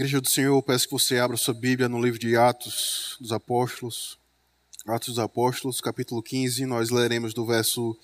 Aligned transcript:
Igreja 0.00 0.18
do 0.18 0.30
Senhor, 0.30 0.62
peço 0.62 0.86
que 0.86 0.92
você 0.92 1.18
abra 1.18 1.36
sua 1.36 1.52
Bíblia 1.52 1.86
no 1.86 2.00
livro 2.00 2.18
de 2.18 2.34
Atos 2.34 3.18
dos 3.20 3.32
Apóstolos. 3.32 4.18
Atos 4.86 5.08
dos 5.08 5.18
Apóstolos, 5.18 5.78
capítulo 5.78 6.22
15, 6.22 6.64
nós 6.64 6.88
leremos 6.88 7.34
do 7.34 7.44
verso 7.44 7.94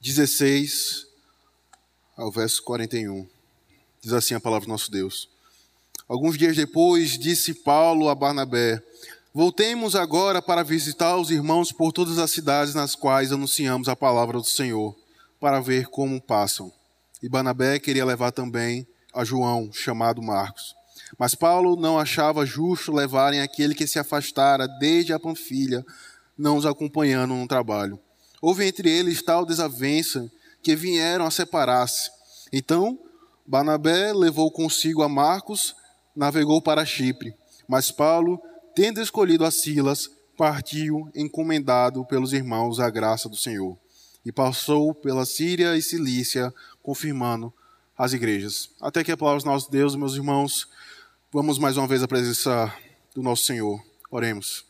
16 0.00 1.06
ao 2.16 2.32
verso 2.32 2.60
41. 2.64 3.28
Diz 4.00 4.12
assim 4.12 4.34
a 4.34 4.40
palavra 4.40 4.66
do 4.66 4.72
nosso 4.72 4.90
Deus. 4.90 5.28
Alguns 6.08 6.36
dias 6.36 6.56
depois, 6.56 7.16
disse 7.16 7.54
Paulo 7.54 8.08
a 8.08 8.14
Barnabé: 8.16 8.82
Voltemos 9.32 9.94
agora 9.94 10.42
para 10.42 10.64
visitar 10.64 11.16
os 11.16 11.30
irmãos 11.30 11.70
por 11.70 11.92
todas 11.92 12.18
as 12.18 12.32
cidades 12.32 12.74
nas 12.74 12.96
quais 12.96 13.30
anunciamos 13.30 13.88
a 13.88 13.94
palavra 13.94 14.38
do 14.38 14.44
Senhor, 14.44 14.96
para 15.38 15.60
ver 15.60 15.86
como 15.86 16.20
passam. 16.20 16.72
E 17.22 17.28
Barnabé 17.28 17.78
queria 17.78 18.04
levar 18.04 18.32
também 18.32 18.84
a 19.14 19.24
João, 19.24 19.72
chamado 19.72 20.20
Marcos. 20.20 20.79
Mas 21.18 21.34
Paulo 21.34 21.76
não 21.76 21.98
achava 21.98 22.46
justo 22.46 22.92
levarem 22.92 23.40
aquele 23.40 23.74
que 23.74 23.86
se 23.86 23.98
afastara 23.98 24.66
desde 24.66 25.12
a 25.12 25.18
Panfilha, 25.18 25.84
não 26.36 26.56
os 26.56 26.66
acompanhando 26.66 27.34
no 27.34 27.46
trabalho. 27.46 27.98
Houve 28.40 28.66
entre 28.66 28.90
eles 28.90 29.22
tal 29.22 29.44
desavença 29.44 30.30
que 30.62 30.74
vieram 30.74 31.26
a 31.26 31.30
separar-se. 31.30 32.10
Então, 32.52 32.98
Barnabé 33.46 34.12
levou 34.12 34.50
consigo 34.50 35.02
a 35.02 35.08
Marcos, 35.08 35.74
navegou 36.14 36.62
para 36.62 36.84
Chipre. 36.84 37.34
Mas 37.68 37.90
Paulo, 37.90 38.40
tendo 38.74 39.00
escolhido 39.00 39.44
a 39.44 39.50
Silas, 39.50 40.08
partiu 40.36 41.10
encomendado 41.14 42.04
pelos 42.06 42.32
irmãos 42.32 42.80
à 42.80 42.88
graça 42.88 43.28
do 43.28 43.36
Senhor. 43.36 43.76
E 44.24 44.32
passou 44.32 44.94
pela 44.94 45.26
Síria 45.26 45.76
e 45.76 45.82
Cilícia, 45.82 46.52
confirmando 46.82 47.52
as 47.96 48.12
igrejas. 48.12 48.70
Até 48.80 49.04
que 49.04 49.12
a 49.12 49.16
palavra 49.16 49.42
do 49.42 49.46
nosso 49.46 49.70
Deus, 49.70 49.94
meus 49.94 50.14
irmãos, 50.14 50.66
Vamos 51.32 51.60
mais 51.60 51.76
uma 51.76 51.86
vez 51.86 52.02
à 52.02 52.08
presença 52.08 52.76
do 53.14 53.22
nosso 53.22 53.44
Senhor. 53.44 53.80
Oremos. 54.10 54.64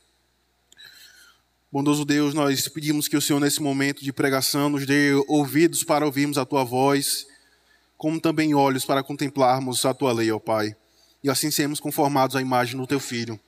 Bondoso 1.72 2.05
Deus, 2.05 2.34
nós 2.34 2.69
pedimos 2.69 3.08
que 3.08 3.17
o 3.17 3.20
Senhor, 3.20 3.41
nesse 3.41 3.62
momento 3.62 4.05
de 4.05 4.12
pregação, 4.12 4.69
nos 4.69 4.84
dê 4.84 5.14
ouvidos 5.27 5.83
para 5.83 6.05
ouvirmos 6.05 6.36
a 6.36 6.44
tua 6.44 6.62
voz, 6.62 7.27
como 7.97 8.20
também 8.20 8.55
olhos 8.55 8.84
para 8.84 9.02
contemplarmos 9.02 9.86
a 9.86 9.94
tua 9.94 10.12
lei, 10.12 10.30
ó 10.30 10.39
Pai. 10.39 10.77
E 11.25 11.30
assim 11.30 11.50
sermos 11.50 11.80
conformados 11.80 12.36
à 12.36 12.42
imagem 12.42 12.78
do 12.78 12.86
teu 12.86 13.00
Filho. 13.00 13.41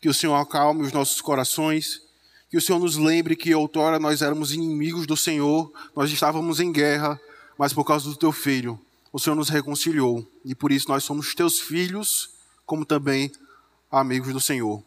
Que 0.00 0.08
o 0.08 0.14
Senhor 0.14 0.34
acalme 0.34 0.82
os 0.82 0.92
nossos 0.92 1.20
corações, 1.20 2.02
que 2.50 2.56
o 2.56 2.60
Senhor 2.60 2.80
nos 2.80 2.96
lembre 2.96 3.36
que 3.36 3.54
outrora 3.54 4.00
nós 4.00 4.22
éramos 4.22 4.52
inimigos 4.52 5.06
do 5.06 5.16
Senhor, 5.16 5.72
nós 5.94 6.10
estávamos 6.10 6.58
em 6.58 6.72
guerra, 6.72 7.20
mas 7.56 7.72
por 7.72 7.84
causa 7.84 8.10
do 8.10 8.16
teu 8.16 8.32
Filho, 8.32 8.76
o 9.12 9.20
Senhor 9.20 9.36
nos 9.36 9.50
reconciliou. 9.50 10.28
E 10.44 10.52
por 10.52 10.72
isso 10.72 10.88
nós 10.88 11.04
somos 11.04 11.32
teus 11.32 11.60
filhos 11.60 12.39
como 12.70 12.84
também 12.84 13.32
amigos 13.90 14.32
do 14.32 14.38
Senhor. 14.38 14.80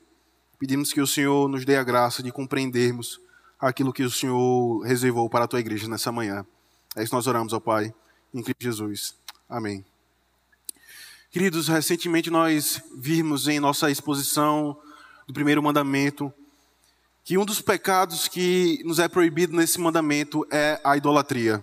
Pedimos 0.57 0.93
que 0.93 1.01
o 1.01 1.05
Senhor 1.05 1.49
nos 1.49 1.65
dê 1.65 1.75
a 1.75 1.83
graça 1.83 2.23
de 2.23 2.31
compreendermos 2.31 3.19
aquilo 3.59 3.91
que 3.91 4.03
o 4.03 4.09
Senhor 4.09 4.79
reservou 4.83 5.29
para 5.29 5.43
a 5.43 5.47
tua 5.49 5.59
igreja 5.59 5.85
nessa 5.89 6.09
manhã. 6.09 6.45
É 6.95 7.01
isso 7.01 7.09
que 7.09 7.15
nós 7.17 7.27
oramos 7.27 7.53
ao 7.53 7.59
Pai, 7.59 7.93
em 8.33 8.41
Cristo 8.41 8.63
Jesus. 8.63 9.15
Amém. 9.49 9.83
Queridos, 11.29 11.67
recentemente 11.67 12.29
nós 12.29 12.81
vimos 12.97 13.49
em 13.49 13.59
nossa 13.59 13.91
exposição 13.91 14.79
do 15.27 15.33
primeiro 15.33 15.61
mandamento 15.61 16.31
que 17.21 17.37
um 17.37 17.43
dos 17.43 17.59
pecados 17.59 18.29
que 18.29 18.81
nos 18.85 18.97
é 18.97 19.09
proibido 19.09 19.57
nesse 19.57 19.77
mandamento 19.77 20.47
é 20.49 20.79
a 20.85 20.95
idolatria. 20.95 21.61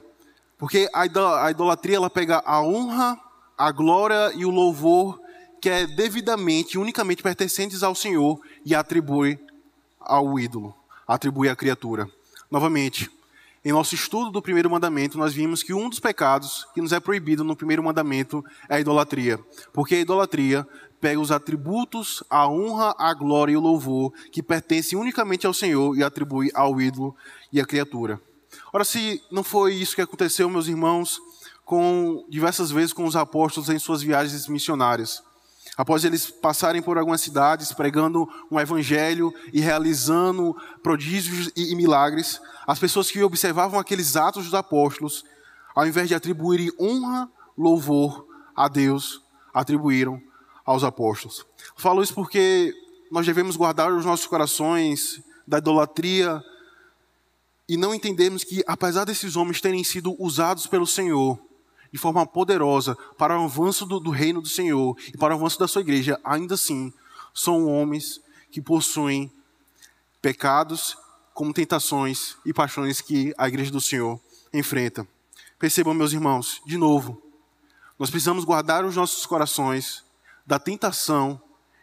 Porque 0.58 0.86
a 0.92 1.50
idolatria 1.50 1.96
ela 1.96 2.10
pega 2.10 2.42
a 2.44 2.60
honra, 2.60 3.18
a 3.56 3.72
glória 3.72 4.34
e 4.34 4.44
o 4.44 4.50
louvor 4.50 5.18
que 5.61 5.69
é 5.69 5.86
devidamente, 5.86 6.78
unicamente 6.78 7.22
pertencentes 7.22 7.83
ao 7.83 7.94
Senhor 7.94 8.41
e 8.64 8.75
atribui 8.75 9.38
ao 10.00 10.38
ídolo, 10.38 10.75
atribui 11.06 11.48
à 11.48 11.56
criatura. 11.56 12.09
Novamente, 12.50 13.10
em 13.65 13.72
nosso 13.72 13.94
estudo 13.94 14.31
do 14.31 14.41
primeiro 14.41 14.70
mandamento, 14.70 15.19
nós 15.19 15.34
vimos 15.34 15.62
que 15.62 15.75
um 15.75 15.91
dos 15.91 16.00
pecados 16.00 16.66
que 16.75 16.81
nos 16.81 16.93
é 16.93 16.99
proibido 16.99 17.44
no 17.44 17.54
primeiro 17.54 17.84
mandamento 17.84 18.43
é 18.69 18.76
a 18.76 18.81
idolatria. 18.81 19.38
Porque 19.72 19.97
a 19.97 20.00
idolatria 20.00 20.66
pega 20.99 21.20
os 21.20 21.31
atributos, 21.31 22.25
a 22.31 22.49
honra, 22.49 22.94
a 22.99 23.12
glória 23.12 23.53
e 23.53 23.56
o 23.56 23.60
louvor 23.60 24.12
que 24.32 24.43
pertencem 24.43 24.99
unicamente 24.99 25.47
ao 25.47 25.53
Senhor 25.53 25.97
e 25.97 26.03
atribui 26.03 26.50
ao 26.54 26.81
ídolo 26.81 27.15
e 27.53 27.60
à 27.60 27.66
criatura. 27.66 28.20
Ora, 28.72 28.84
se 28.84 29.22
não 29.31 29.44
foi 29.44 29.75
isso 29.75 29.94
que 29.94 30.03
aconteceu, 30.03 30.49
meus 30.49 30.66
irmãos, 30.66 31.20
com 31.65 32.25
diversas 32.28 32.70
vezes 32.70 32.93
com 32.93 33.04
os 33.04 33.15
apóstolos 33.15 33.69
em 33.69 33.78
suas 33.78 34.03
viagens 34.03 34.49
missionárias. 34.49 35.22
Após 35.76 36.04
eles 36.04 36.31
passarem 36.31 36.82
por 36.82 36.98
algumas 36.98 37.21
cidades 37.21 37.72
pregando 37.72 38.28
um 38.50 38.59
evangelho 38.59 39.32
e 39.53 39.60
realizando 39.60 40.56
prodígios 40.82 41.50
e 41.56 41.75
milagres, 41.75 42.41
as 42.66 42.78
pessoas 42.78 43.10
que 43.10 43.22
observavam 43.22 43.78
aqueles 43.78 44.16
atos 44.16 44.44
dos 44.44 44.54
apóstolos, 44.54 45.25
ao 45.75 45.87
invés 45.87 46.09
de 46.09 46.15
atribuírem 46.15 46.72
honra, 46.78 47.31
louvor 47.56 48.26
a 48.54 48.69
Deus, 48.69 49.22
atribuíram 49.53 50.20
aos 50.65 50.84
apóstolos. 50.84 51.47
Falo 51.76 52.03
isso 52.03 52.15
porque 52.15 52.75
nós 53.10 53.26
devemos 53.26 53.56
guardar 53.56 53.93
os 53.93 54.04
nossos 54.04 54.26
corações 54.26 55.22
da 55.47 55.59
idolatria 55.59 56.43
e 57.69 57.76
não 57.76 57.94
entendemos 57.94 58.44
que, 58.44 58.62
apesar 58.66 59.04
desses 59.04 59.37
homens 59.37 59.60
terem 59.60 59.82
sido 59.84 60.15
usados 60.22 60.66
pelo 60.66 60.87
Senhor, 60.87 61.38
de 61.92 61.98
forma 61.98 62.26
poderosa 62.26 62.96
para 63.18 63.38
o 63.38 63.44
avanço 63.44 63.84
do, 63.84 63.98
do, 63.98 64.10
reino 64.10 64.40
do 64.40 64.48
Senhor 64.48 64.96
e 65.08 65.16
para 65.16 65.34
o 65.34 65.36
avanço 65.36 65.58
da 65.58 65.68
sua 65.68 65.80
igreja, 65.80 66.18
ainda 66.24 66.54
assim, 66.54 66.92
são 67.34 67.66
homens 67.66 68.20
que 68.50 68.60
possuem 68.60 69.30
pecados 70.20 70.96
como 71.32 71.52
tentações 71.52 72.36
e 72.44 72.52
paixões 72.52 73.00
que 73.00 73.34
a 73.38 73.48
igreja 73.48 73.70
do 73.70 73.80
Senhor 73.80 74.20
enfrenta. 74.52 75.06
Percebam, 75.58 75.94
meus 75.94 76.12
irmãos, 76.12 76.60
de 76.66 76.76
novo, 76.76 77.20
nós 77.98 78.10
precisamos 78.10 78.44
guardar 78.44 78.84
os 78.84 78.96
nossos 78.96 79.26
corações 79.26 80.04
da 80.46 80.58
tentação 80.58 81.40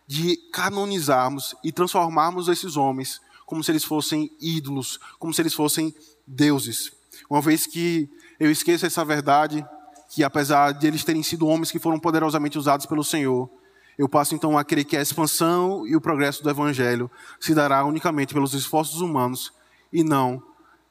de 0.08 0.38
canonizarmos 0.52 1.56
e 1.64 1.72
transformarmos 1.72 2.48
esses 2.48 2.78
homens 2.78 3.22
como 3.46 3.64
se 3.64 3.72
eles 3.72 3.84
fossem 3.84 4.32
ídolos, 4.42 5.00
como 5.20 5.34
se 5.34 5.42
eles 5.42 5.54
fossem 5.54 5.94
deuses. 6.26 6.92
Uma 7.30 7.42
vez 7.42 7.66
que 7.66 8.10
eu 8.40 8.52
esqueço 8.52 8.86
essa 8.86 9.06
verdade, 9.06 9.66
que 10.10 10.24
apesar 10.24 10.72
de 10.72 10.88
eles 10.88 11.04
terem 11.04 11.24
sido 11.24 11.48
homens 11.48 11.72
que 11.72 11.80
foram 11.80 12.00
poderosamente 12.00 12.58
usados 12.58 12.86
pelo 12.86 13.04
Senhor, 13.04 13.50
eu 13.98 14.08
passo 14.08 14.36
então 14.36 14.58
a 14.58 14.64
crer 14.64 14.86
que 14.86 14.96
a 14.96 15.02
expansão 15.02 15.86
e 15.88 15.96
o 15.96 16.02
progresso 16.02 16.44
do 16.44 16.50
Evangelho 16.50 17.10
se 17.40 17.54
dará 17.56 17.84
unicamente 17.84 18.34
pelos 18.34 18.54
esforços 18.54 19.02
humanos 19.02 19.52
e 19.92 20.04
não 20.04 20.42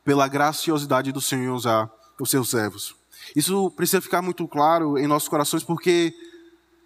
pela 0.04 0.26
graciosidade 0.26 1.12
do 1.12 1.20
Senhor 1.20 1.54
usar 1.54 1.90
os 2.20 2.30
seus 2.30 2.50
servos. 2.50 2.94
Isso 3.34 3.70
precisa 3.70 4.00
ficar 4.00 4.22
muito 4.22 4.46
claro 4.48 4.98
em 4.98 5.06
nossos 5.06 5.28
corações 5.28 5.62
porque 5.62 6.14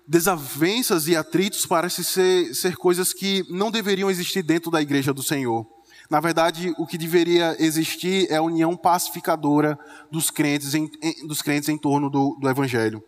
desavenças 0.06 1.06
e 1.08 1.16
atritos 1.16 1.64
parecem 1.64 2.04
ser, 2.04 2.54
ser 2.54 2.76
coisas 2.76 3.12
que 3.12 3.44
não 3.48 3.70
deveriam 3.70 4.10
existir 4.10 4.42
dentro 4.42 4.70
da 4.70 4.82
igreja 4.82 5.12
do 5.12 5.22
Senhor. 5.22 5.66
Na 6.10 6.18
verdade, 6.18 6.74
o 6.76 6.84
que 6.84 6.98
deveria 6.98 7.54
existir 7.62 8.28
é 8.32 8.36
a 8.36 8.42
união 8.42 8.76
pacificadora 8.76 9.78
dos 10.10 10.28
crentes 10.28 10.74
em, 10.74 10.90
em, 11.00 11.24
dos 11.24 11.40
crentes 11.40 11.68
em 11.68 11.78
torno 11.78 12.10
do, 12.10 12.36
do 12.40 12.50
Evangelho. 12.50 13.00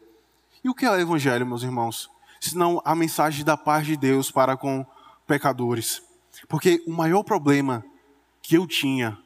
E 0.62 0.68
o 0.68 0.74
que 0.74 0.86
é 0.86 0.90
o 0.90 0.94
Evangelho, 0.96 1.44
meus 1.44 1.64
irmãos? 1.64 2.08
Senão 2.40 2.80
a 2.84 2.94
mensagem 2.94 3.44
da 3.44 3.56
paz 3.56 3.84
de 3.84 3.96
Deus 3.96 4.30
para 4.30 4.56
com 4.56 4.86
pecadores. 5.26 6.00
Porque 6.48 6.80
o 6.86 6.92
maior 6.92 7.24
problema 7.24 7.84
que 8.40 8.56
eu 8.56 8.68
tinha 8.68 9.18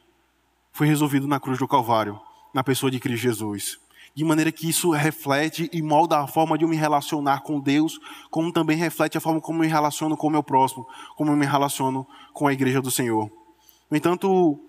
foi 0.71 0.87
resolvido 0.87 1.27
na 1.27 1.39
cruz 1.39 1.59
do 1.59 1.67
Calvário, 1.67 2.19
na 2.51 2.63
pessoa 2.63 2.91
de 2.91 2.99
Cristo 2.99 3.21
Jesus. 3.21 3.77
De 4.15 4.23
maneira 4.23 4.51
que 4.51 4.67
isso 4.67 4.89
reflete 4.89 5.69
e 5.71 5.83
molda 5.83 6.17
a 6.17 6.27
forma 6.27 6.57
de 6.57 6.65
eu 6.65 6.69
me 6.69 6.75
relacionar 6.75 7.41
com 7.41 7.59
Deus, 7.59 7.99
como 8.31 8.51
também 8.51 8.75
reflete 8.75 9.19
a 9.19 9.21
forma 9.21 9.39
como 9.39 9.59
eu 9.59 9.67
me 9.67 9.71
relaciono 9.71 10.17
com 10.17 10.25
o 10.25 10.31
meu 10.31 10.41
próximo, 10.41 10.87
como 11.15 11.31
eu 11.31 11.35
me 11.35 11.45
relaciono 11.45 12.07
com 12.33 12.47
a 12.47 12.53
igreja 12.53 12.81
do 12.81 12.89
Senhor. 12.89 13.31
No 13.89 13.97
entanto, 13.97 14.59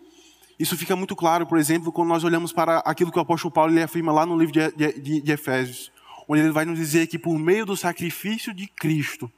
isso 0.58 0.76
fica 0.76 0.96
muito 0.96 1.14
claro, 1.14 1.46
por 1.46 1.58
exemplo, 1.58 1.92
quando 1.92 2.08
nós 2.08 2.24
olhamos 2.24 2.52
para 2.52 2.78
aquilo 2.78 3.12
que 3.12 3.18
o 3.18 3.22
apóstolo 3.22 3.52
Paulo 3.52 3.72
ele 3.72 3.82
afirma 3.82 4.12
lá 4.12 4.26
no 4.26 4.36
livro 4.36 4.52
de, 4.52 4.92
de, 4.92 5.20
de 5.20 5.32
Efésios, 5.32 5.92
onde 6.28 6.42
ele 6.42 6.52
vai 6.52 6.64
nos 6.64 6.78
dizer 6.78 7.06
que 7.06 7.18
por 7.18 7.38
meio 7.38 7.64
do 7.64 7.76
sacrifício 7.76 8.52
de 8.52 8.66
Cristo, 8.66 9.30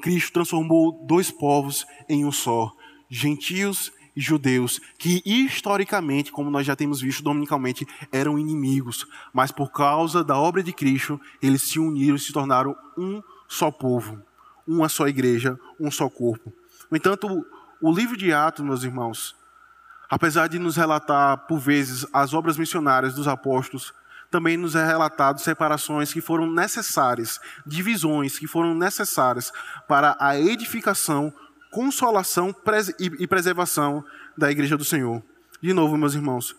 Cristo 0.00 0.32
transformou 0.32 1.04
dois 1.06 1.30
povos 1.30 1.86
em 2.08 2.24
um 2.24 2.32
só, 2.32 2.72
gentios 3.08 3.92
e 4.16 4.20
judeus, 4.20 4.80
que 4.98 5.22
historicamente, 5.24 6.32
como 6.32 6.50
nós 6.50 6.66
já 6.66 6.74
temos 6.74 7.00
visto 7.00 7.22
dominicalmente, 7.22 7.86
eram 8.10 8.38
inimigos, 8.38 9.06
mas 9.32 9.52
por 9.52 9.70
causa 9.70 10.24
da 10.24 10.36
obra 10.38 10.62
de 10.62 10.72
Cristo, 10.72 11.20
eles 11.40 11.62
se 11.62 11.78
uniram 11.78 12.16
e 12.16 12.18
se 12.20 12.32
tornaram 12.32 12.74
um 12.96 13.22
só 13.48 13.70
povo, 13.70 14.20
uma 14.66 14.88
só 14.88 15.06
igreja, 15.06 15.58
um 15.78 15.90
só 15.90 16.08
corpo. 16.08 16.52
No 16.90 16.96
entanto, 16.96 17.46
o 17.80 17.92
livro 17.92 18.16
de 18.16 18.32
Atos, 18.32 18.64
meus 18.64 18.84
irmãos, 18.84 19.34
apesar 20.08 20.48
de 20.48 20.58
nos 20.58 20.76
relatar, 20.76 21.46
por 21.46 21.58
vezes, 21.58 22.06
as 22.12 22.34
obras 22.34 22.58
missionárias 22.58 23.14
dos 23.14 23.26
apóstolos, 23.26 23.94
também 24.30 24.56
nos 24.56 24.76
é 24.76 24.86
relatado 24.86 25.40
separações 25.40 26.12
que 26.12 26.20
foram 26.20 26.50
necessárias, 26.50 27.40
divisões 27.66 28.38
que 28.38 28.46
foram 28.46 28.74
necessárias 28.74 29.52
para 29.88 30.16
a 30.20 30.38
edificação, 30.38 31.32
consolação 31.70 32.54
e 32.98 33.26
preservação 33.26 34.04
da 34.36 34.50
igreja 34.50 34.76
do 34.76 34.84
Senhor. 34.84 35.22
De 35.60 35.72
novo, 35.72 35.96
meus 35.96 36.14
irmãos, 36.14 36.54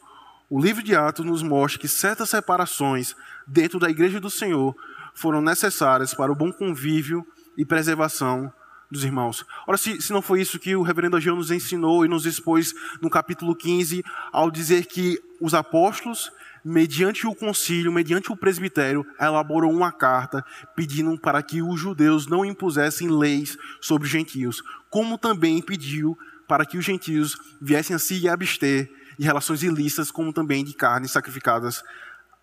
o 0.50 0.60
livro 0.60 0.84
de 0.84 0.96
Atos 0.96 1.26
nos 1.26 1.42
mostra 1.44 1.80
que 1.80 1.88
certas 1.88 2.30
separações 2.30 3.16
dentro 3.48 3.80
da 3.80 3.90
igreja 3.90 4.20
do 4.20 4.30
Senhor 4.30 4.76
foram 5.14 5.42
necessárias 5.42 6.14
para 6.14 6.32
o 6.32 6.36
bom 6.36 6.52
convívio 6.52 7.26
e 7.58 7.66
preservação 7.66 8.52
dos 8.92 9.06
irmãos. 9.06 9.46
Ora, 9.66 9.78
se, 9.78 10.02
se 10.02 10.12
não 10.12 10.22
foi 10.22 10.42
isso 10.42 10.60
que 10.60 10.76
o 10.76 10.82
reverendo 10.82 11.16
Ageu 11.16 11.36
nos 11.36 11.50
ensinou 11.50 12.06
e 12.06 12.10
nos 12.10 12.26
expôs 12.26 12.74
no 13.02 13.10
capítulo 13.10 13.56
15, 13.56 14.04
ao 14.32 14.52
dizer 14.52 14.86
que 14.86 15.18
os 15.40 15.54
apóstolos, 15.54 16.32
mediante 16.64 17.26
o 17.26 17.34
concílio, 17.34 17.92
mediante 17.92 18.32
o 18.32 18.36
presbitério, 18.36 19.06
elaborou 19.20 19.72
uma 19.72 19.92
carta 19.92 20.46
pedindo 20.76 21.18
para 21.18 21.42
que 21.42 21.62
os 21.62 21.80
judeus 21.80 22.28
não 22.28 22.44
impusessem 22.44 23.10
leis 23.10 23.58
sobre 23.80 24.06
os 24.06 24.12
gentios, 24.12 24.62
como 24.90 25.18
também 25.18 25.62
pediu 25.62 26.18
para 26.48 26.66
que 26.66 26.78
os 26.78 26.84
gentios 26.84 27.38
viessem 27.62 27.96
a 27.96 28.00
se 28.00 28.28
abster 28.28 28.92
de 29.18 29.26
relações 29.26 29.64
ilícitas, 29.64 30.12
como 30.12 30.34
também 30.34 30.66
de 30.66 30.74
carnes 30.74 31.12
sacrificadas 31.12 31.82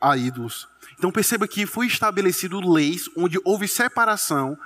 a 0.01 0.17
ídolos. 0.17 0.67
Então 0.97 1.11
perceba 1.11 1.47
que 1.47 1.67
foi 1.67 1.87
estabelecido 1.87 2.61
leis 2.61 3.11
onde 3.17 3.39
houve 3.45 3.69
separação 3.69 4.57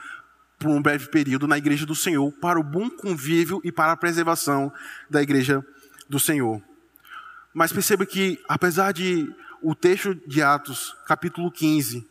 por 0.63 0.71
um 0.71 0.81
breve 0.81 1.09
período 1.09 1.47
na 1.47 1.59
igreja 1.59 1.85
do 1.85 1.95
Senhor 1.95 2.31
para 2.41 2.59
o 2.59 2.63
bom 2.63 2.89
convívio 2.89 3.61
e 3.65 3.73
para 3.73 3.93
a 3.93 3.97
preservação 3.97 4.73
da 5.11 5.23
igreja 5.23 5.65
do 6.09 6.21
Senhor. 6.21 6.63
Mas 7.53 7.73
perceba 7.73 8.07
que 8.07 8.41
apesar 8.49 8.93
de 8.93 9.31
o 9.61 9.75
texto 9.75 10.15
de 10.27 10.43
Atos, 10.43 10.95
capítulo 11.07 11.51
15, 11.51 12.07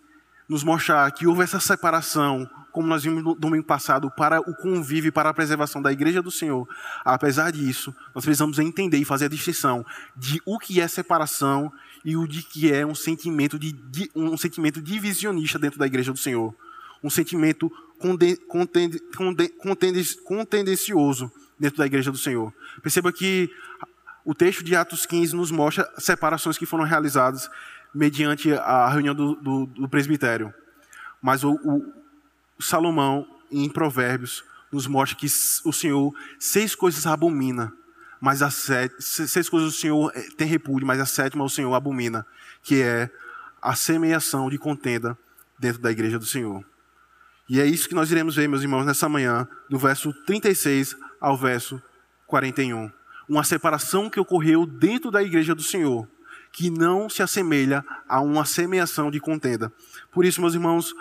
nos 0.47 0.63
mostrar 0.63 1.09
que 1.11 1.25
houve 1.25 1.43
essa 1.43 1.59
separação 1.59 2.49
como 2.71 2.87
nós 2.87 3.03
vimos 3.03 3.23
no 3.23 3.35
domingo 3.35 3.65
passado, 3.65 4.09
para 4.09 4.39
o 4.39 4.55
convívio 4.55 5.09
e 5.09 5.11
para 5.11 5.29
a 5.29 5.33
preservação 5.33 5.81
da 5.81 5.91
igreja 5.91 6.21
do 6.21 6.31
Senhor. 6.31 6.67
Apesar 7.03 7.51
disso, 7.51 7.93
nós 8.15 8.23
precisamos 8.23 8.57
entender 8.59 8.97
e 8.97 9.05
fazer 9.05 9.25
a 9.25 9.29
distinção 9.29 9.85
de 10.15 10.41
o 10.45 10.57
que 10.57 10.79
é 10.79 10.87
separação 10.87 11.71
e 12.03 12.15
o 12.15 12.25
de 12.25 12.41
que 12.41 12.71
é 12.71 12.85
um 12.85 12.95
sentimento, 12.95 13.59
de, 13.59 14.09
um 14.15 14.37
sentimento 14.37 14.81
divisionista 14.81 15.59
dentro 15.59 15.77
da 15.77 15.85
igreja 15.85 16.11
do 16.11 16.17
Senhor. 16.17 16.55
Um 17.03 17.09
sentimento 17.09 17.71
contendencioso 20.27 21.31
dentro 21.59 21.77
da 21.77 21.85
igreja 21.85 22.11
do 22.11 22.17
Senhor. 22.17 22.53
Perceba 22.81 23.11
que 23.13 23.49
o 24.25 24.33
texto 24.33 24.63
de 24.63 24.75
Atos 24.75 25.05
15 25.05 25.35
nos 25.35 25.51
mostra 25.51 25.89
separações 25.97 26.57
que 26.57 26.65
foram 26.65 26.83
realizadas 26.83 27.49
mediante 27.93 28.53
a 28.53 28.89
reunião 28.89 29.13
do, 29.13 29.35
do, 29.35 29.65
do 29.65 29.89
presbitério. 29.89 30.53
Mas 31.21 31.43
o, 31.43 31.53
o, 31.53 31.93
Salomão, 32.59 33.27
em 33.51 33.69
Provérbios, 33.69 34.43
nos 34.71 34.87
mostra 34.87 35.17
que 35.17 35.27
o 35.65 35.73
Senhor 35.73 36.13
seis 36.39 36.73
coisas 36.73 37.05
abomina, 37.05 37.73
mas 38.19 38.41
a 38.41 38.49
sete, 38.49 38.95
seis 39.01 39.49
coisas 39.49 39.75
o 39.75 39.77
Senhor 39.77 40.11
eh, 40.15 40.27
tem 40.37 40.47
repúdio, 40.47 40.87
mas 40.87 40.99
a 40.99 41.05
sétima 41.05 41.43
o 41.43 41.49
Senhor 41.49 41.73
abomina, 41.73 42.25
que 42.63 42.81
é 42.81 43.09
a 43.61 43.75
semeação 43.75 44.49
de 44.49 44.57
contenda 44.57 45.17
dentro 45.59 45.81
da 45.81 45.91
igreja 45.91 46.17
do 46.17 46.25
Senhor. 46.25 46.63
E 47.49 47.59
é 47.59 47.65
isso 47.65 47.89
que 47.89 47.95
nós 47.95 48.11
iremos 48.11 48.35
ver, 48.35 48.47
meus 48.47 48.61
irmãos, 48.61 48.85
nessa 48.85 49.09
manhã, 49.09 49.47
do 49.69 49.77
verso 49.77 50.13
36 50.25 50.95
ao 51.19 51.37
verso 51.37 51.81
41. 52.27 52.91
Uma 53.27 53.43
separação 53.43 54.09
que 54.09 54.19
ocorreu 54.19 54.65
dentro 54.65 55.11
da 55.11 55.21
igreja 55.21 55.53
do 55.53 55.61
Senhor, 55.61 56.07
que 56.51 56.69
não 56.69 57.09
se 57.09 57.21
assemelha 57.21 57.83
a 58.07 58.21
uma 58.21 58.45
semeação 58.45 59.11
de 59.11 59.19
contenda. 59.19 59.71
Por 60.11 60.25
isso, 60.25 60.41
meus 60.41 60.53
irmãos, 60.53 60.93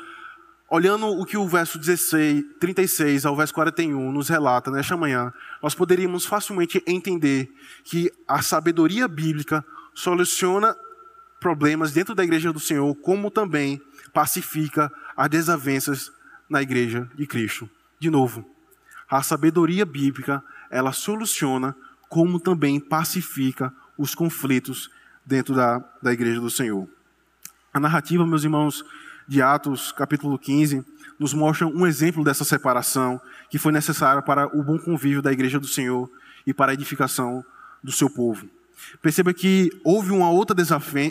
olhando 0.69 1.07
o 1.07 1.25
que 1.25 1.37
o 1.37 1.49
verso 1.49 1.79
16, 1.79 2.45
36 2.61 3.27
ao 3.27 3.37
verso 3.37 3.53
41 3.55 4.13
nos 4.13 4.29
relata 4.29 4.71
nesta 4.71 4.97
manhã, 4.97 5.33
nós 5.61 5.75
poderíamos 5.75 6.25
facilmente 6.25 6.83
entender 6.87 7.53
que 7.85 8.13
a 8.27 8.41
sabedoria 8.41 9.09
bíblica 9.09 9.65
soluciona 9.95 10.77
problemas 11.41 11.93
dentro 11.93 12.15
da 12.15 12.23
igreja 12.23 12.53
do 12.53 12.61
Senhor, 12.61 12.95
como 12.97 13.31
também 13.31 13.81
pacifica 14.13 14.93
as 15.17 15.29
desavenças 15.29 16.13
na 16.51 16.61
igreja 16.61 17.09
de 17.15 17.27
Cristo. 17.27 17.71
De 18.01 18.11
novo, 18.11 18.45
a 19.09 19.23
sabedoria 19.23 19.87
bíblica, 19.87 20.43
ela 20.71 20.93
soluciona 20.93 21.77
como 22.09 22.41
também 22.41 22.81
pacifica 22.81 23.73
os 23.97 24.15
conflitos 24.15 24.91
dentro 25.25 25.55
da, 25.55 25.79
da 26.03 26.13
igreja 26.13 26.41
do 26.41 26.51
Senhor. 26.51 26.89
A 27.73 27.79
narrativa, 27.79 28.27
meus 28.27 28.43
irmãos, 28.43 28.85
de 29.29 29.41
Atos, 29.41 29.93
capítulo 29.93 30.37
15, 30.37 30.85
nos 31.19 31.33
mostra 31.33 31.67
um 31.67 31.87
exemplo 31.87 32.25
dessa 32.25 32.45
separação 32.45 33.21
que 33.49 33.59
foi 33.59 33.71
necessária 33.71 34.21
para 34.21 34.47
o 34.57 34.63
bom 34.63 34.79
convívio 34.79 35.23
da 35.23 35.31
igreja 35.31 35.61
do 35.61 35.69
Senhor 35.69 36.11
e 36.45 36.53
para 36.53 36.73
a 36.73 36.75
edificação 36.75 37.45
do 37.83 37.93
seu 37.93 38.11
povo. 38.11 38.49
Perceba 39.01 39.33
que 39.33 39.71
houve 39.85 40.11
uma 40.11 40.31
outra, 40.31 40.57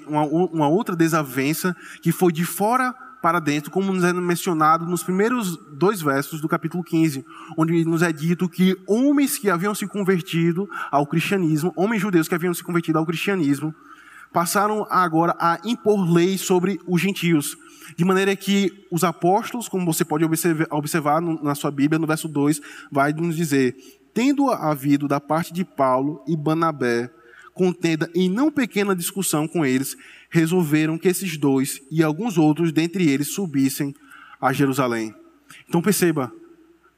uma, 0.07 0.23
uma 0.23 0.67
outra 0.67 0.95
desavença 0.95 1.75
que 2.01 2.11
foi 2.11 2.33
de 2.33 2.43
fora 2.43 2.93
para 3.21 3.39
dentro, 3.39 3.71
como 3.71 3.91
nos 3.91 4.03
é 4.03 4.13
mencionado 4.13 4.85
nos 4.85 5.03
primeiros 5.03 5.57
dois 5.73 6.01
versos 6.01 6.41
do 6.41 6.47
capítulo 6.47 6.83
15, 6.83 7.25
onde 7.57 7.83
nos 7.85 8.01
é 8.01 8.11
dito 8.11 8.47
que 8.47 8.77
homens 8.87 9.37
que 9.37 9.49
haviam 9.49 9.75
se 9.75 9.87
convertido 9.87 10.69
ao 10.91 11.05
cristianismo, 11.05 11.73
homens 11.75 12.01
judeus 12.01 12.27
que 12.27 12.35
haviam 12.35 12.53
se 12.53 12.63
convertido 12.63 12.97
ao 12.97 13.05
cristianismo, 13.05 13.73
passaram 14.31 14.85
agora 14.89 15.35
a 15.39 15.59
impor 15.65 16.09
leis 16.09 16.41
sobre 16.41 16.79
os 16.87 17.01
gentios, 17.01 17.57
de 17.97 18.05
maneira 18.05 18.35
que 18.35 18.85
os 18.91 19.03
apóstolos, 19.03 19.67
como 19.67 19.85
você 19.85 20.05
pode 20.05 20.23
observar 20.69 21.21
na 21.21 21.55
sua 21.55 21.71
Bíblia, 21.71 21.99
no 21.99 22.07
verso 22.07 22.27
2, 22.27 22.61
vai 22.91 23.11
nos 23.13 23.35
dizer: 23.35 23.75
tendo 24.13 24.49
havido 24.49 25.07
da 25.07 25.19
parte 25.19 25.51
de 25.51 25.65
Paulo 25.65 26.23
e 26.27 26.37
Banabé 26.37 27.09
contenda 27.53 28.09
em 28.15 28.29
não 28.29 28.51
pequena 28.51 28.95
discussão 28.95 29.47
com 29.47 29.65
eles, 29.65 29.97
resolveram 30.29 30.97
que 30.97 31.07
esses 31.07 31.37
dois 31.37 31.81
e 31.91 32.03
alguns 32.03 32.37
outros 32.37 32.71
dentre 32.71 33.09
eles 33.09 33.33
subissem 33.33 33.93
a 34.39 34.53
Jerusalém. 34.53 35.13
Então 35.67 35.81
perceba, 35.81 36.31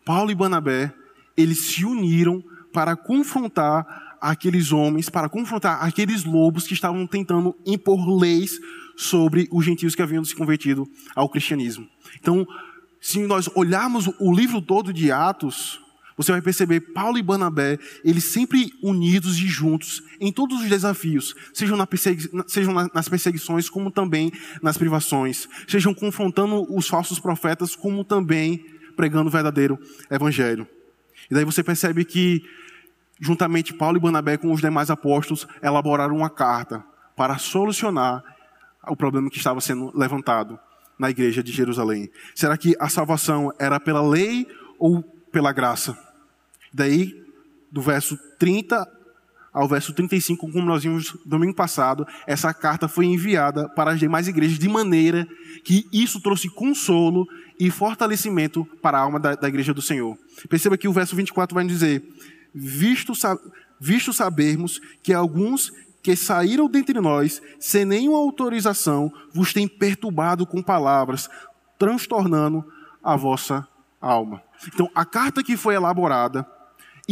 Paulo 0.05 0.31
e 0.31 0.35
Banabé, 0.35 0.93
eles 1.35 1.59
se 1.59 1.85
uniram 1.85 2.43
para 2.73 2.95
confrontar 2.95 4.17
aqueles 4.21 4.71
homens, 4.71 5.09
para 5.09 5.27
confrontar 5.29 5.83
aqueles 5.83 6.23
lobos 6.23 6.67
que 6.67 6.73
estavam 6.73 7.07
tentando 7.07 7.55
impor 7.65 8.07
leis 8.19 8.59
sobre 8.95 9.47
os 9.51 9.65
gentios 9.65 9.95
que 9.95 10.01
haviam 10.01 10.23
se 10.23 10.35
convertido 10.35 10.87
ao 11.15 11.27
cristianismo. 11.27 11.87
Então, 12.19 12.45
se 12.99 13.19
nós 13.25 13.49
olharmos 13.55 14.07
o 14.19 14.33
livro 14.33 14.61
todo 14.61 14.93
de 14.93 15.11
Atos, 15.11 15.81
você 16.21 16.31
vai 16.31 16.41
perceber 16.41 16.79
Paulo 16.93 17.17
e 17.17 17.23
Barnabé, 17.23 17.77
eles 18.03 18.25
sempre 18.25 18.71
unidos 18.83 19.37
e 19.39 19.47
juntos 19.47 20.03
em 20.19 20.31
todos 20.31 20.61
os 20.61 20.69
desafios, 20.69 21.35
sejam, 21.53 21.75
na 21.75 21.87
persegui 21.87 22.29
sejam 22.47 22.73
nas 22.93 23.09
perseguições, 23.09 23.69
como 23.69 23.89
também 23.89 24.31
nas 24.61 24.77
privações, 24.77 25.47
sejam 25.67 25.93
confrontando 25.93 26.65
os 26.75 26.87
falsos 26.87 27.19
profetas, 27.19 27.75
como 27.75 28.03
também 28.03 28.65
pregando 28.95 29.29
o 29.29 29.31
verdadeiro 29.31 29.79
evangelho. 30.09 30.67
E 31.29 31.33
daí 31.33 31.45
você 31.45 31.63
percebe 31.63 32.05
que, 32.05 32.43
juntamente 33.19 33.73
Paulo 33.73 33.97
e 33.97 34.01
Barnabé 34.01 34.37
com 34.37 34.51
os 34.51 34.61
demais 34.61 34.89
apóstolos, 34.89 35.47
elaboraram 35.61 36.15
uma 36.15 36.29
carta 36.29 36.83
para 37.15 37.37
solucionar 37.37 38.23
o 38.87 38.95
problema 38.95 39.29
que 39.29 39.37
estava 39.37 39.61
sendo 39.61 39.91
levantado 39.97 40.59
na 40.97 41.09
igreja 41.09 41.41
de 41.41 41.51
Jerusalém. 41.51 42.11
Será 42.35 42.57
que 42.57 42.75
a 42.79 42.89
salvação 42.89 43.51
era 43.59 43.79
pela 43.79 44.07
lei 44.07 44.47
ou 44.77 45.01
pela 45.31 45.51
graça? 45.51 45.97
Daí, 46.73 47.13
do 47.71 47.81
verso 47.81 48.17
30 48.39 48.87
ao 49.53 49.67
verso 49.67 49.93
35, 49.93 50.49
como 50.49 50.65
nós 50.65 50.83
vimos 50.83 51.17
domingo 51.25 51.53
passado, 51.53 52.07
essa 52.25 52.53
carta 52.53 52.87
foi 52.87 53.05
enviada 53.05 53.67
para 53.69 53.91
as 53.91 53.99
demais 53.99 54.27
igrejas 54.27 54.57
de 54.57 54.69
maneira 54.69 55.27
que 55.63 55.85
isso 55.91 56.21
trouxe 56.21 56.49
consolo 56.49 57.27
e 57.59 57.69
fortalecimento 57.69 58.65
para 58.81 58.97
a 58.97 59.01
alma 59.01 59.19
da, 59.19 59.35
da 59.35 59.47
igreja 59.49 59.73
do 59.73 59.81
Senhor. 59.81 60.17
Perceba 60.49 60.77
que 60.77 60.87
o 60.87 60.93
verso 60.93 61.15
24 61.15 61.53
vai 61.53 61.65
dizer: 61.65 62.01
visto, 62.53 63.11
visto 63.79 64.13
sabermos 64.13 64.79
que 65.03 65.13
alguns 65.13 65.71
que 66.01 66.15
saíram 66.15 66.67
dentre 66.67 66.99
nós, 66.99 67.41
sem 67.59 67.85
nenhuma 67.85 68.17
autorização, 68.17 69.11
vos 69.33 69.53
têm 69.53 69.67
perturbado 69.67 70.47
com 70.47 70.63
palavras, 70.63 71.29
transtornando 71.77 72.65
a 73.03 73.15
vossa 73.15 73.67
alma. 73.99 74.41
Então, 74.67 74.89
a 74.95 75.05
carta 75.05 75.43
que 75.43 75.57
foi 75.57 75.75
elaborada, 75.75 76.47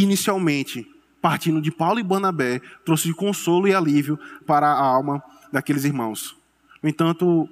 inicialmente, 0.02 0.88
partindo 1.22 1.62
de 1.62 1.72
Paulo 1.72 2.00
e 2.00 2.04
Barnabé, 2.04 2.62
trouxe 2.86 3.14
consolo 3.14 3.68
e 3.68 3.74
alívio 3.74 4.18
para 4.46 4.68
a 4.68 4.80
alma 4.80 5.22
daqueles 5.52 5.84
irmãos. 5.84 6.36
No 6.82 6.90
entanto, 6.90 7.48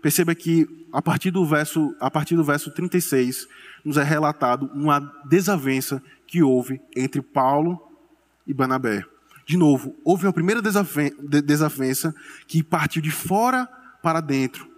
perceba 0.00 0.34
que 0.34 0.66
a 0.92 1.00
partir 1.00 1.30
do 1.30 1.46
verso, 1.46 1.94
a 2.00 2.10
partir 2.10 2.36
do 2.36 2.44
verso 2.44 2.70
36, 2.70 3.48
nos 3.84 3.96
é 3.96 4.02
relatado 4.02 4.70
uma 4.74 5.00
desavença 5.24 6.02
que 6.26 6.42
houve 6.42 6.80
entre 6.94 7.22
Paulo 7.22 7.80
e 8.46 8.52
Barnabé. 8.52 9.04
De 9.46 9.56
novo, 9.56 9.94
houve 10.04 10.26
uma 10.26 10.32
primeira 10.32 10.60
desavença 10.62 12.14
que 12.46 12.62
partiu 12.62 13.02
de 13.02 13.10
fora 13.10 13.66
para 14.02 14.20
dentro, 14.20 14.68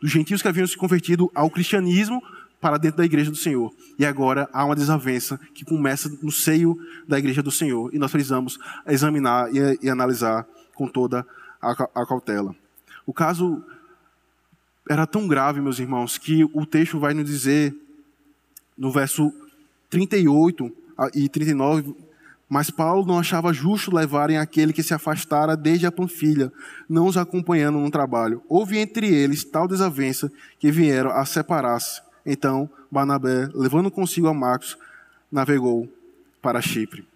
dos 0.00 0.10
gentios 0.10 0.42
que 0.42 0.48
haviam 0.48 0.66
se 0.66 0.76
convertido 0.76 1.30
ao 1.34 1.50
cristianismo 1.50 2.22
para 2.64 2.78
dentro 2.78 2.96
da 2.96 3.04
igreja 3.04 3.30
do 3.30 3.36
Senhor. 3.36 3.70
E 3.98 4.06
agora 4.06 4.48
há 4.50 4.64
uma 4.64 4.74
desavença 4.74 5.38
que 5.52 5.66
começa 5.66 6.08
no 6.22 6.32
seio 6.32 6.78
da 7.06 7.18
igreja 7.18 7.42
do 7.42 7.50
Senhor. 7.50 7.94
E 7.94 7.98
nós 7.98 8.10
precisamos 8.10 8.58
examinar 8.86 9.54
e, 9.54 9.78
e 9.82 9.90
analisar 9.90 10.46
com 10.74 10.88
toda 10.88 11.26
a, 11.60 11.72
a 11.72 12.06
cautela. 12.06 12.56
O 13.04 13.12
caso 13.12 13.62
era 14.88 15.06
tão 15.06 15.28
grave, 15.28 15.60
meus 15.60 15.78
irmãos, 15.78 16.16
que 16.16 16.42
o 16.54 16.64
texto 16.64 16.98
vai 16.98 17.12
nos 17.12 17.26
dizer, 17.26 17.76
no 18.78 18.90
verso 18.90 19.30
38 19.90 20.72
e 21.14 21.28
39, 21.28 21.94
mas 22.48 22.70
Paulo 22.70 23.04
não 23.04 23.18
achava 23.18 23.52
justo 23.52 23.94
levarem 23.94 24.38
aquele 24.38 24.72
que 24.72 24.82
se 24.82 24.94
afastara 24.94 25.54
desde 25.54 25.84
a 25.84 25.92
Panfilha, 25.92 26.50
não 26.88 27.08
os 27.08 27.18
acompanhando 27.18 27.78
no 27.78 27.90
trabalho. 27.90 28.42
Houve 28.48 28.78
entre 28.78 29.06
eles 29.14 29.44
tal 29.44 29.68
desavença 29.68 30.32
que 30.58 30.70
vieram 30.70 31.10
a 31.10 31.26
separar-se. 31.26 32.03
Então 32.24 32.70
Barnabé, 32.90 33.48
levando 33.54 33.90
consigo 33.90 34.28
a 34.28 34.34
Marcos, 34.34 34.76
navegou 35.30 35.92
para 36.40 36.60
Chipre. 36.60 37.06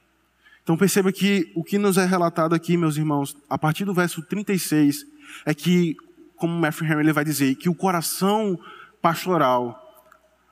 Então 0.63 0.77
perceba 0.77 1.11
que 1.13 1.51
o 1.55 1.65
que 1.65 1.79
nos 1.79 1.97
é 1.97 2.05
relatado 2.05 2.55
aqui, 2.55 2.77
meus 2.77 2.97
irmãos, 2.97 3.37
a 3.49 3.57
partir 3.57 3.85
do 3.85 3.95
verso 3.95 4.21
36, 4.21 5.07
é 5.47 5.55
que, 5.55 5.97
como 6.37 6.53
Matthew 6.53 6.87
Henry 6.87 7.13
vai 7.13 7.25
dizer, 7.25 7.55
que 7.55 7.69
o 7.69 7.75
coração 7.75 8.59
pastoral 9.01 9.83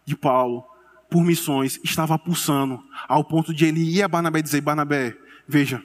de 0.05 0.17
Paulo 0.17 0.65
por 1.11 1.23
missões 1.23 1.79
estava 1.85 2.19
pulsando, 2.19 2.83
ao 3.07 3.25
ponto 3.25 3.53
de 3.53 3.67
ele 3.67 3.81
ir 3.81 4.03
a 4.03 4.09
Barnabé 4.09 4.41
dizer: 4.41 4.61
Barnabé, 4.61 5.17
veja, 5.47 5.85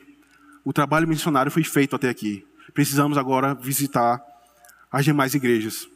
o 0.63 0.71
trabalho 0.71 1.07
missionário 1.07 1.51
foi 1.51 1.63
feito 1.63 1.95
até 1.95 2.09
aqui. 2.09 2.45
Precisamos 2.73 3.17
agora 3.17 3.53
visitar 3.53 4.21
as 4.91 5.03
demais 5.03 5.33
igrejas. 5.33 5.87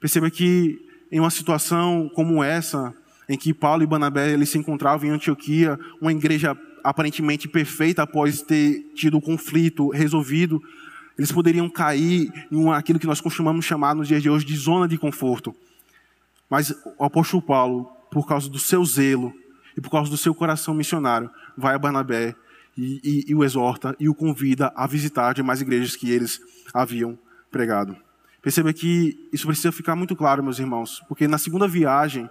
Perceba 0.00 0.30
que 0.30 0.87
em 1.10 1.20
uma 1.20 1.30
situação 1.30 2.10
como 2.14 2.42
essa, 2.42 2.94
em 3.28 3.36
que 3.36 3.52
Paulo 3.52 3.82
e 3.82 3.86
Barnabé 3.86 4.32
eles 4.32 4.48
se 4.48 4.58
encontravam 4.58 5.06
em 5.08 5.10
Antioquia, 5.10 5.78
uma 6.00 6.12
igreja 6.12 6.56
aparentemente 6.82 7.48
perfeita 7.48 8.02
após 8.02 8.42
ter 8.42 8.92
tido 8.94 9.18
o 9.18 9.20
conflito 9.20 9.90
resolvido, 9.90 10.62
eles 11.18 11.32
poderiam 11.32 11.68
cair 11.68 12.32
em 12.50 12.70
aquilo 12.70 12.98
que 12.98 13.06
nós 13.06 13.20
costumamos 13.20 13.64
chamar 13.64 13.94
nos 13.94 14.06
dias 14.06 14.22
de 14.22 14.30
hoje 14.30 14.44
de 14.44 14.56
zona 14.56 14.86
de 14.86 14.96
conforto. 14.96 15.54
Mas 16.48 16.70
o 16.98 17.04
apóstolo 17.04 17.42
Paulo, 17.42 17.84
por 18.10 18.26
causa 18.26 18.48
do 18.48 18.58
seu 18.58 18.84
zelo 18.84 19.34
e 19.76 19.80
por 19.80 19.90
causa 19.90 20.10
do 20.10 20.16
seu 20.16 20.34
coração 20.34 20.72
missionário, 20.72 21.30
vai 21.56 21.74
a 21.74 21.78
Barnabé 21.78 22.34
e, 22.76 23.00
e, 23.02 23.32
e 23.32 23.34
o 23.34 23.44
exorta 23.44 23.94
e 23.98 24.08
o 24.08 24.14
convida 24.14 24.72
a 24.76 24.86
visitar 24.86 25.34
demais 25.34 25.60
igrejas 25.60 25.96
que 25.96 26.10
eles 26.10 26.40
haviam 26.72 27.18
pregado. 27.50 27.96
Perceba 28.42 28.72
que 28.72 29.28
isso 29.32 29.46
precisa 29.46 29.72
ficar 29.72 29.96
muito 29.96 30.14
claro, 30.14 30.42
meus 30.42 30.58
irmãos, 30.58 31.02
porque 31.08 31.26
na 31.26 31.38
segunda 31.38 31.66
viagem 31.66 32.30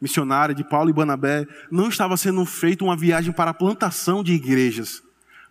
missionária 0.00 0.54
de 0.54 0.64
Paulo 0.64 0.90
e 0.90 0.92
Barnabé 0.92 1.46
não 1.70 1.88
estava 1.88 2.16
sendo 2.16 2.44
feita 2.44 2.84
uma 2.84 2.96
viagem 2.96 3.32
para 3.32 3.50
a 3.50 3.54
plantação 3.54 4.22
de 4.22 4.32
igrejas, 4.32 5.02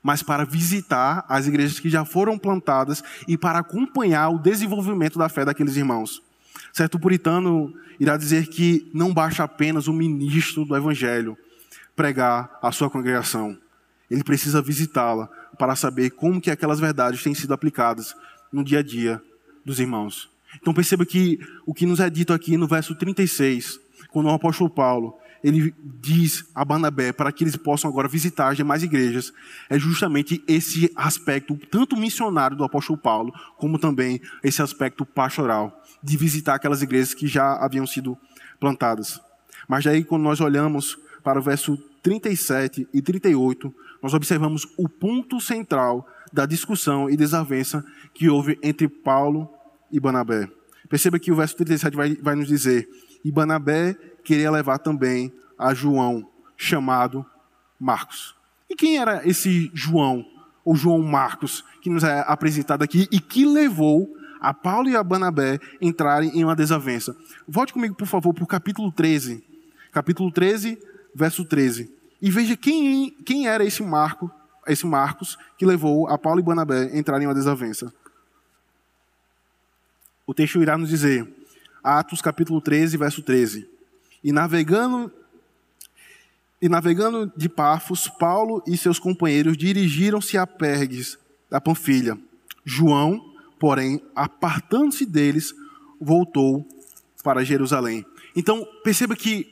mas 0.02 0.22
para 0.22 0.46
visitar 0.46 1.26
as 1.30 1.48
igrejas 1.48 1.80
que 1.80 1.90
já 1.90 2.04
foram 2.04 2.38
plantadas 2.38 3.04
e 3.28 3.38
para 3.38 3.60
acompanhar 3.60 4.30
o 4.30 4.40
desenvolvimento 4.40 5.18
da 5.18 5.30
fé 5.30 5.46
daqueles 5.46 5.76
irmãos. 5.76 6.22
Certo 6.72 7.00
puritano 7.00 7.74
irá 8.00 8.18
dizer 8.18 8.48
que 8.48 8.90
não 8.94 9.14
basta 9.14 9.44
apenas 9.44 9.88
o 9.88 9.94
ministro 9.94 10.66
do 10.66 10.76
evangelho 10.76 11.38
pregar 11.96 12.60
a 12.62 12.72
sua 12.72 12.90
congregação. 12.90 13.58
Ele 14.10 14.24
precisa 14.24 14.62
visitá-la 14.62 15.30
para 15.58 15.76
saber 15.76 16.12
como 16.12 16.42
que 16.42 16.52
aquelas 16.52 16.80
verdades 16.80 17.24
têm 17.24 17.34
sido 17.34 17.54
aplicadas 17.54 18.16
no 18.52 18.64
dia 18.64 18.80
a 18.80 18.84
dia 18.84 19.22
dos 19.65 19.79
irmãos. 19.79 20.29
Então 20.62 20.74
perceba 20.74 21.05
que 21.05 21.39
o 21.65 21.74
que 21.74 21.86
nos 21.86 22.00
é 22.00 22.10
dito 22.10 22.34
aqui 22.34 22.58
no 22.58 22.67
verso 22.67 22.96
36, 22.96 23.79
quando 24.12 24.27
o 24.27 24.34
apóstolo 24.34 24.70
Paulo 24.70 25.17
ele 25.43 25.75
diz 25.77 26.46
a 26.55 26.63
Barnabé 26.63 27.12
para 27.12 27.32
que 27.32 27.43
eles 27.43 27.58
possam 27.58 27.91
agora 27.91 28.08
visitar 28.08 28.50
as 28.50 28.55
demais 28.55 28.82
igrejas, 28.82 29.34
é 29.70 29.77
justamente 29.77 30.41
esse 30.48 30.89
aspecto, 30.96 31.60
tanto 31.70 31.98
missionário 31.98 32.55
do 32.55 32.63
apóstolo 32.63 32.98
Paulo, 32.98 33.34
como 33.58 33.77
também 33.77 34.22
esse 34.41 34.62
aspecto 34.62 35.05
pastoral, 35.05 35.84
de 36.01 36.15
visitar 36.15 36.55
aquelas 36.55 36.82
igrejas 36.82 37.13
que 37.13 37.27
já 37.27 37.58
haviam 37.58 37.86
sido 37.86 38.17
plantadas. 38.58 39.20
Mas 39.67 39.84
daí, 39.84 40.03
quando 40.03 40.24
nós 40.24 40.39
olhamos 40.39 40.98
para 41.22 41.39
o 41.39 41.43
verso 41.43 41.77
37 42.03 42.88
e 42.93 43.01
38, 43.01 43.74
nós 44.01 44.13
observamos 44.13 44.67
o 44.77 44.89
ponto 44.89 45.39
central 45.39 46.05
da 46.31 46.45
discussão 46.45 47.10
e 47.10 47.15
desavença 47.15 47.83
que 48.13 48.29
houve 48.29 48.60
entre 48.62 48.89
Paulo 48.89 49.50
e 49.89 50.00
Banabé. 50.00 50.50
Perceba 50.89 51.17
que 51.17 51.31
o 51.31 51.36
verso 51.36 51.55
37 51.55 51.95
vai, 51.95 52.15
vai 52.15 52.36
nos 52.36 52.48
dizer: 52.48 52.89
E 53.24 53.31
Banabé 53.31 53.95
queria 54.24 54.51
levar 54.51 54.79
também 54.79 55.31
a 55.57 55.74
João, 55.74 56.29
chamado 56.57 57.25
Marcos. 57.79 58.36
E 58.69 58.75
quem 58.75 58.98
era 58.98 59.27
esse 59.27 59.72
João, 59.74 60.25
ou 60.65 60.75
João 60.75 61.01
Marcos, 61.01 61.63
que 61.81 61.89
nos 61.89 62.03
é 62.03 62.24
apresentado 62.27 62.83
aqui 62.83 63.07
e 63.12 63.19
que 63.19 63.45
levou 63.45 64.13
a 64.41 64.53
Paulo 64.53 64.89
e 64.89 64.95
a 64.95 65.03
Banabé 65.03 65.60
entrarem 65.79 66.38
em 66.38 66.43
uma 66.43 66.55
desavença? 66.55 67.15
Volte 67.48 67.72
comigo, 67.72 67.95
por 67.95 68.07
favor, 68.07 68.33
para 68.33 68.43
o 68.43 68.48
capítulo 68.48 68.91
13. 68.91 69.43
Capítulo 69.91 70.31
13, 70.31 70.77
verso 71.15 71.46
13. 71.46 71.91
E 72.22 72.32
veja 72.32 72.55
quem, 72.55 73.12
quem 73.25 73.48
era 73.48 73.65
esse 73.65 73.84
Marco, 73.84 74.32
esse 74.67 74.86
Marcos 74.86 75.38
que 75.58 75.65
levou 75.65 76.08
a 76.08 76.17
Paulo 76.17 76.39
e 76.39 76.43
Banabé 76.43 76.89
a 76.93 76.98
entrarem 76.98 77.25
em 77.25 77.27
uma 77.27 77.36
desavença. 77.36 77.93
O 80.25 80.34
texto 80.34 80.62
irá 80.62 80.77
nos 80.77 80.89
dizer, 80.89 81.27
Atos 81.84 82.22
capítulo 82.22 82.62
13, 82.62 82.96
verso 82.96 83.22
13. 83.22 83.70
E 84.24 84.32
navegando 84.32 85.12
e 86.62 86.70
navegando 86.70 87.29
de 87.36 87.50
Pafos, 87.50 88.08
Paulo 88.08 88.63
e 88.65 88.77
seus 88.77 88.98
companheiros 88.98 89.58
dirigiram-se 89.58 90.38
a 90.38 90.48
Pergues 90.48 91.20
da 91.50 91.60
Panfilha. 91.60 92.17
João, 92.63 93.34
porém, 93.60 94.01
apartando-se 94.15 95.05
deles, 95.05 95.53
voltou 96.00 96.65
para 97.22 97.43
Jerusalém. 97.43 98.05
Então, 98.34 98.65
perceba 98.82 99.13
que 99.13 99.51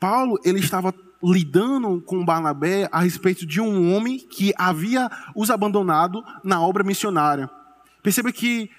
Paulo 0.00 0.40
ele 0.42 0.58
estava 0.58 0.94
lidando 1.22 2.00
com 2.00 2.24
Barnabé 2.24 2.88
a 2.90 3.00
respeito 3.00 3.46
de 3.46 3.60
um 3.60 3.94
homem 3.94 4.18
que 4.18 4.54
havia 4.56 5.10
os 5.36 5.50
abandonado 5.50 6.24
na 6.42 6.60
obra 6.62 6.82
missionária. 6.82 7.50
Perceba 8.02 8.32
que, 8.32 8.70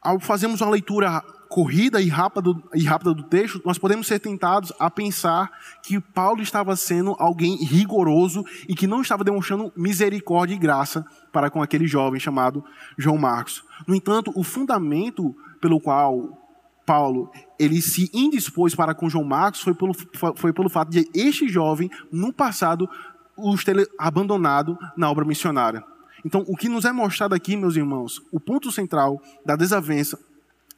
ao 0.00 0.18
fazermos 0.18 0.62
uma 0.62 0.70
leitura 0.70 1.22
corrida 1.50 2.00
e 2.00 2.08
rápida, 2.08 2.50
e 2.74 2.82
rápida 2.82 3.12
do 3.12 3.22
texto, 3.22 3.60
nós 3.64 3.78
podemos 3.78 4.06
ser 4.06 4.18
tentados 4.18 4.72
a 4.78 4.90
pensar 4.90 5.52
que 5.82 6.00
Paulo 6.00 6.42
estava 6.42 6.74
sendo 6.74 7.14
alguém 7.18 7.56
rigoroso 7.56 8.42
e 8.66 8.74
que 8.74 8.86
não 8.86 9.02
estava 9.02 9.22
demonstrando 9.22 9.70
misericórdia 9.76 10.54
e 10.54 10.58
graça 10.58 11.04
para 11.30 11.50
com 11.50 11.62
aquele 11.62 11.86
jovem 11.86 12.18
chamado 12.18 12.64
João 12.96 13.18
Marcos. 13.18 13.62
No 13.86 13.94
entanto, 13.94 14.32
o 14.34 14.42
fundamento 14.42 15.36
pelo 15.60 15.78
qual 15.78 16.43
Paulo 16.84 17.30
ele 17.58 17.80
se 17.80 18.10
indispôs 18.12 18.74
para 18.74 18.94
com 18.94 19.08
João 19.08 19.24
Marcos 19.24 19.60
foi 19.60 19.74
pelo, 19.74 19.94
foi 20.36 20.52
pelo 20.52 20.68
fato 20.68 20.90
de 20.90 21.08
este 21.14 21.48
jovem, 21.48 21.90
no 22.10 22.32
passado, 22.32 22.88
os 23.36 23.64
ter 23.64 23.88
abandonado 23.98 24.78
na 24.96 25.10
obra 25.10 25.24
missionária. 25.24 25.82
Então, 26.24 26.44
o 26.48 26.56
que 26.56 26.68
nos 26.68 26.84
é 26.84 26.92
mostrado 26.92 27.34
aqui, 27.34 27.56
meus 27.56 27.76
irmãos, 27.76 28.22
o 28.32 28.40
ponto 28.40 28.72
central 28.72 29.20
da 29.44 29.56
desavença, 29.56 30.18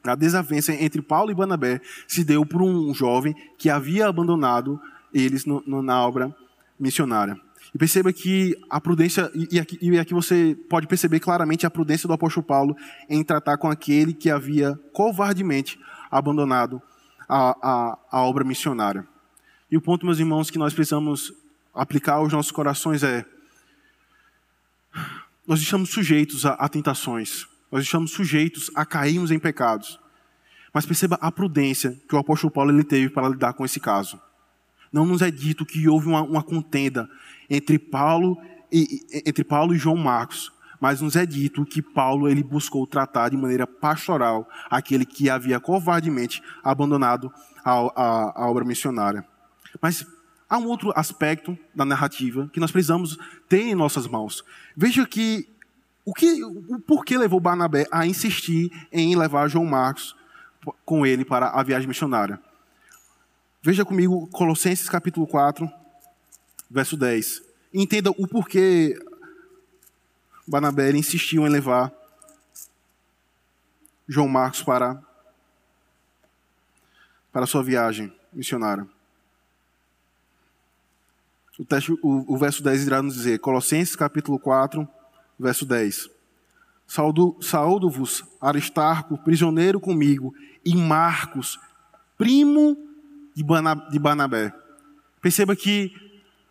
a 0.05 0.15
desavença 0.15 0.73
entre 0.73 1.01
Paulo 1.01 1.31
e 1.31 1.35
Barnabé 1.35 1.81
se 2.07 2.25
deu 2.25 2.45
por 2.45 2.63
um 2.63 2.93
jovem 2.93 3.35
que 3.57 3.71
havia 3.71 4.09
abandonado 4.09 4.81
eles 5.13 5.45
no, 5.45 5.63
no, 5.67 5.83
na 5.83 6.05
obra 6.05 6.35
missionária. 6.79 7.37
E 7.75 7.79
perceba 7.79 8.13
que 8.13 8.57
a 8.71 8.81
prudência, 8.81 9.31
e 9.35 9.59
aqui, 9.59 9.79
e 9.81 9.99
aqui 9.99 10.15
você 10.15 10.57
pode 10.69 10.87
perceber 10.87 11.21
claramente 11.21 11.67
a 11.67 11.71
prudência 11.71 12.07
do 12.07 12.15
apóstolo 12.15 12.47
Paulo 12.47 12.77
em 13.09 13.23
tratar 13.23 13.59
com 13.59 13.69
aquele 13.69 14.13
que 14.13 14.31
havia 14.31 14.79
covardemente 14.93 15.79
abandonado 16.11 16.81
a, 17.29 17.57
a, 17.63 17.99
a 18.11 18.23
obra 18.23 18.45
missionária. 18.45 19.07
E 19.71 19.77
o 19.77 19.81
ponto, 19.81 20.07
meus 20.07 20.19
irmãos, 20.19 20.51
que 20.51 20.59
nós 20.59 20.73
precisamos 20.73 21.33
aplicar 21.75 22.15
aos 22.15 22.33
nossos 22.33 22.53
corações 22.53 23.03
é: 23.03 23.25
nós 25.47 25.61
estamos 25.61 25.91
sujeitos 25.91 26.47
a, 26.47 26.55
a 26.55 26.69
tentações, 26.69 27.47
nós 27.71 27.83
estamos 27.83 28.13
sujeitos 28.13 28.71
a 28.75 28.85
cairmos 28.85 29.31
em 29.31 29.39
pecados. 29.39 29.99
Mas 30.73 30.85
perceba 30.85 31.19
a 31.23 31.33
prudência 31.33 31.99
que 32.07 32.15
o 32.15 32.19
apóstolo 32.19 32.51
Paulo 32.51 32.71
ele 32.71 32.85
teve 32.85 33.09
para 33.09 33.29
lidar 33.29 33.55
com 33.55 33.65
esse 33.65 33.81
caso. 33.81 34.21
Não 34.93 35.07
nos 35.07 35.23
é 35.23 35.31
dito 35.31 35.65
que 35.65 35.89
houve 35.89 36.07
uma, 36.07 36.23
uma 36.23 36.43
contenda 36.43 37.09
entre 37.49 37.79
Paulo 37.79 38.37
e, 38.71 39.01
entre 39.27 39.43
Paulo 39.43 39.75
e 39.75 39.79
João 39.79 39.97
Marcos, 39.97 40.53
mas 40.81 41.01
nos 41.01 41.17
é 41.17 41.25
dito 41.25 41.65
que 41.65 41.81
Paulo 41.81 42.29
ele 42.29 42.43
buscou 42.43 42.87
tratar 42.87 43.31
de 43.31 43.37
maneira 43.37 43.67
pastoral 43.67 44.49
aquele 44.71 45.05
que 45.05 45.31
havia 45.31 45.59
covardemente 45.59 46.43
abandonado 46.63 47.33
a, 47.65 47.73
a, 47.73 48.43
a 48.43 48.51
obra 48.51 48.65
missionária. 48.65 49.25
Mas 49.81 50.07
há 50.49 50.59
um 50.59 50.67
outro 50.67 50.93
aspecto 50.95 51.57
da 51.75 51.85
narrativa 51.85 52.49
que 52.53 52.61
nós 52.61 52.71
precisamos 52.71 53.19
ter 53.49 53.63
em 53.63 53.75
nossas 53.75 54.07
mãos. 54.07 54.45
Veja 54.77 55.07
que 55.07 55.49
o 56.05 56.15
que, 56.15 56.45
o 56.45 56.79
porquê 56.79 57.19
levou 57.19 57.41
Barnabé 57.41 57.85
a 57.91 58.07
insistir 58.07 58.71
em 58.93 59.17
levar 59.17 59.49
João 59.49 59.65
Marcos 59.65 60.15
com 60.85 61.05
ele 61.05 61.25
para 61.25 61.49
a 61.49 61.63
viagem 61.65 61.89
missionária? 61.89 62.41
Veja 63.61 63.85
comigo 63.85 64.29
Colossenses 64.29 64.89
capítulo 64.89 65.27
4, 65.27 65.69
verso 66.71 66.97
10. 66.97 67.43
Entenda 67.75 68.11
o 68.11 68.29
porquê 68.29 68.97
Barnabé 70.47 70.91
insistiu 70.93 71.47
em 71.47 71.51
levar 71.51 71.93
João 74.09 74.29
Marcos 74.29 74.63
para, 74.63 75.03
para 77.33 77.47
sua 77.47 77.63
viagem 77.63 78.13
missionária. 78.33 78.87
O, 81.59 81.65
texto, 81.65 81.99
o, 82.03 82.35
o 82.35 82.39
verso 82.39 82.63
10 82.63 82.87
irá 82.87 83.03
nos 83.03 83.15
dizer, 83.15 83.39
Colossenses 83.39 83.97
capítulo 83.97 84.39
4, 84.39 84.87
verso 85.39 85.65
10. 85.65 86.11
Saúdo-vos, 86.87 88.25
Aristarco, 88.41 89.19
prisioneiro 89.19 89.81
comigo, 89.81 90.35
e 90.65 90.77
Marcos, 90.77 91.59
primo 92.17 92.77
de 93.35 93.99
Barnabé. 93.99 94.55
Perceba 95.21 95.57
que 95.57 95.93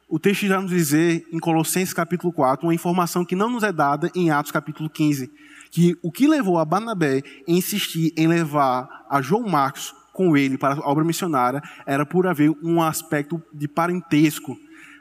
o 0.08 0.20
texto 0.20 0.44
irá 0.44 0.62
nos 0.62 0.72
dizer, 0.72 1.26
em 1.32 1.40
Colossenses 1.40 1.94
capítulo 1.94 2.32
4, 2.32 2.66
uma 2.66 2.74
informação 2.74 3.26
que 3.26 3.36
não 3.36 3.50
nos 3.50 3.64
é 3.64 3.72
dada 3.72 4.12
em 4.16 4.30
Atos 4.30 4.52
capítulo 4.52 4.90
15, 4.90 5.32
que 5.72 5.98
o 6.02 6.12
que 6.12 6.28
levou 6.28 6.60
a 6.60 6.66
Barnabé 6.66 7.22
a 7.48 7.52
insistir 7.52 8.14
em 8.16 8.28
levar 8.28 8.88
a 9.10 9.22
João 9.22 9.48
Marcos 9.48 9.94
com 10.14 10.38
ele 10.38 10.58
para 10.58 10.76
a 10.76 10.90
obra 10.90 11.04
missionária 11.04 11.62
era 11.86 12.06
por 12.06 12.28
haver 12.28 12.52
um 12.64 12.82
aspecto 12.82 13.42
de 13.54 13.68
parentesco 13.68 14.58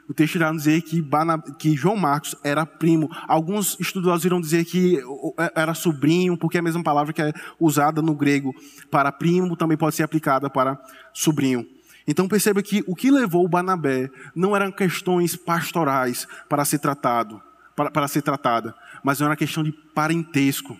o 0.07 0.13
texto 0.13 0.35
irá 0.35 0.51
dizer 0.51 0.81
que, 0.83 1.03
que, 1.57 1.75
João 1.75 1.95
Marcos 1.95 2.35
era 2.43 2.65
primo. 2.65 3.09
Alguns 3.27 3.75
estudiosos 3.79 4.23
irão 4.23 4.39
dizer 4.39 4.63
que 4.63 4.99
era 5.55 5.73
sobrinho, 5.73 6.37
porque 6.37 6.57
é 6.57 6.59
a 6.59 6.63
mesma 6.63 6.83
palavra 6.83 7.11
que 7.11 7.21
é 7.21 7.33
usada 7.59 8.01
no 8.01 8.13
grego 8.13 8.53
para 8.91 9.11
primo 9.11 9.55
também 9.55 9.77
pode 9.77 9.95
ser 9.95 10.03
aplicada 10.03 10.49
para 10.49 10.79
sobrinho. 11.11 11.65
Então 12.07 12.27
perceba 12.27 12.61
que 12.61 12.83
o 12.87 12.95
que 12.95 13.09
levou 13.09 13.43
o 13.43 13.49
Barnabé 13.49 14.09
não 14.35 14.55
eram 14.55 14.71
questões 14.71 15.35
pastorais 15.35 16.27
para 16.47 16.63
ser 16.63 16.79
tratado, 16.79 17.41
para, 17.75 17.89
para 17.89 18.07
ser 18.07 18.21
tratada, 18.21 18.75
mas 19.03 19.19
era 19.19 19.29
uma 19.29 19.35
questão 19.35 19.63
de 19.63 19.71
parentesco. 19.71 20.77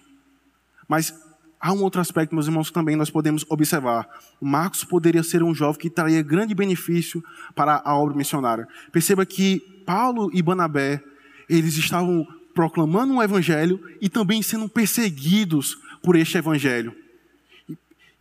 Mas 0.87 1.13
há 1.59 1.73
um 1.73 1.81
outro 1.81 1.99
aspecto, 1.99 2.35
meus 2.35 2.45
irmãos, 2.45 2.67
que 2.67 2.73
também 2.73 2.95
nós 2.95 3.09
podemos 3.09 3.43
observar. 3.49 4.07
Marcos 4.39 4.83
poderia 4.83 5.23
ser 5.23 5.41
um 5.41 5.53
jovem 5.53 5.81
que 5.81 5.89
traria 5.89 6.21
grande 6.21 6.53
benefício 6.53 7.23
para 7.55 7.81
a 7.83 7.95
obra 7.95 8.15
missionária. 8.15 8.67
Perceba 8.91 9.25
que 9.25 9.59
Paulo 9.85 10.29
e 10.31 10.41
Banabé, 10.41 11.03
eles 11.49 11.75
estavam 11.77 12.27
proclamando 12.53 13.13
um 13.13 13.21
evangelho 13.21 13.79
e 13.99 14.07
também 14.07 14.41
sendo 14.41 14.69
perseguidos 14.69 15.77
por 16.03 16.15
este 16.15 16.37
evangelho. 16.37 16.95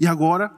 E 0.01 0.07
agora, 0.07 0.51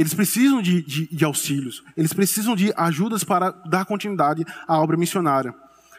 eles 0.00 0.14
precisam 0.14 0.62
de, 0.62 0.80
de, 0.80 1.14
de 1.14 1.24
auxílios, 1.26 1.84
eles 1.94 2.14
precisam 2.14 2.56
de 2.56 2.72
ajudas 2.74 3.22
para 3.22 3.50
dar 3.50 3.84
continuidade 3.84 4.46
à 4.66 4.80
obra 4.80 4.96
missionária. 4.96 5.54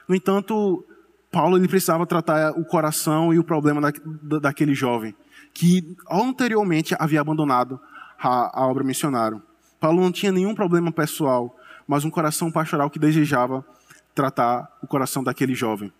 No 0.07 0.15
entanto, 0.15 0.83
Paulo 1.31 1.55
ele 1.55 1.67
precisava 1.67 2.03
tratar 2.07 2.49
o 2.53 2.65
coração 2.65 3.31
e 3.31 3.37
o 3.37 3.43
problema 3.43 3.79
da, 3.79 4.39
daquele 4.39 4.73
jovem 4.73 5.15
que 5.53 5.95
anteriormente 6.09 6.95
havia 6.97 7.21
abandonado 7.21 7.79
a, 8.17 8.63
a 8.63 8.67
obra 8.67 8.83
missionária. 8.83 9.39
Paulo 9.79 10.01
não 10.01 10.11
tinha 10.11 10.31
nenhum 10.31 10.55
problema 10.55 10.91
pessoal, 10.91 11.55
mas 11.87 12.03
um 12.03 12.09
coração 12.09 12.51
pastoral 12.51 12.89
que 12.89 12.97
desejava 12.97 13.63
tratar 14.15 14.67
o 14.81 14.87
coração 14.87 15.23
daquele 15.23 15.53
jovem. 15.53 15.93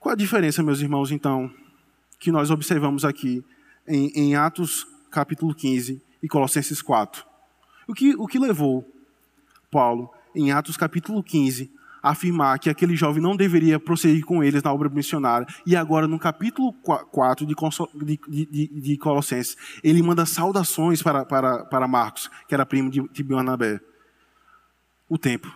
Qual 0.00 0.14
a 0.14 0.16
diferença, 0.16 0.62
meus 0.62 0.80
irmãos, 0.80 1.10
então, 1.10 1.52
que 2.18 2.32
nós 2.32 2.50
observamos 2.50 3.04
aqui 3.04 3.44
em, 3.86 4.10
em 4.14 4.36
Atos 4.36 4.86
capítulo 5.10 5.54
15 5.54 6.00
e 6.22 6.28
Colossenses 6.28 6.80
4? 6.80 7.24
O 7.88 7.94
que, 7.94 8.14
o 8.14 8.26
que 8.26 8.38
levou 8.38 8.88
Paulo, 9.70 10.10
em 10.34 10.52
Atos 10.52 10.76
capítulo 10.76 11.22
15, 11.22 11.70
afirmar 12.02 12.58
que 12.58 12.68
aquele 12.68 12.96
jovem 12.96 13.22
não 13.22 13.36
deveria 13.36 13.78
prosseguir 13.78 14.24
com 14.24 14.42
eles 14.42 14.62
na 14.62 14.72
obra 14.72 14.88
missionária. 14.88 15.46
E 15.64 15.76
agora, 15.76 16.08
no 16.08 16.18
capítulo 16.18 16.72
4 16.72 17.46
de, 17.46 17.54
de, 18.28 18.46
de, 18.46 18.66
de 18.68 18.96
Colossenses, 18.98 19.56
ele 19.84 20.02
manda 20.02 20.26
saudações 20.26 21.02
para, 21.02 21.24
para, 21.24 21.64
para 21.64 21.88
Marcos, 21.88 22.28
que 22.48 22.54
era 22.54 22.66
primo 22.66 22.90
de, 22.90 23.00
de 23.08 23.22
Barnabé. 23.22 23.80
O 25.08 25.16
tempo. 25.16 25.50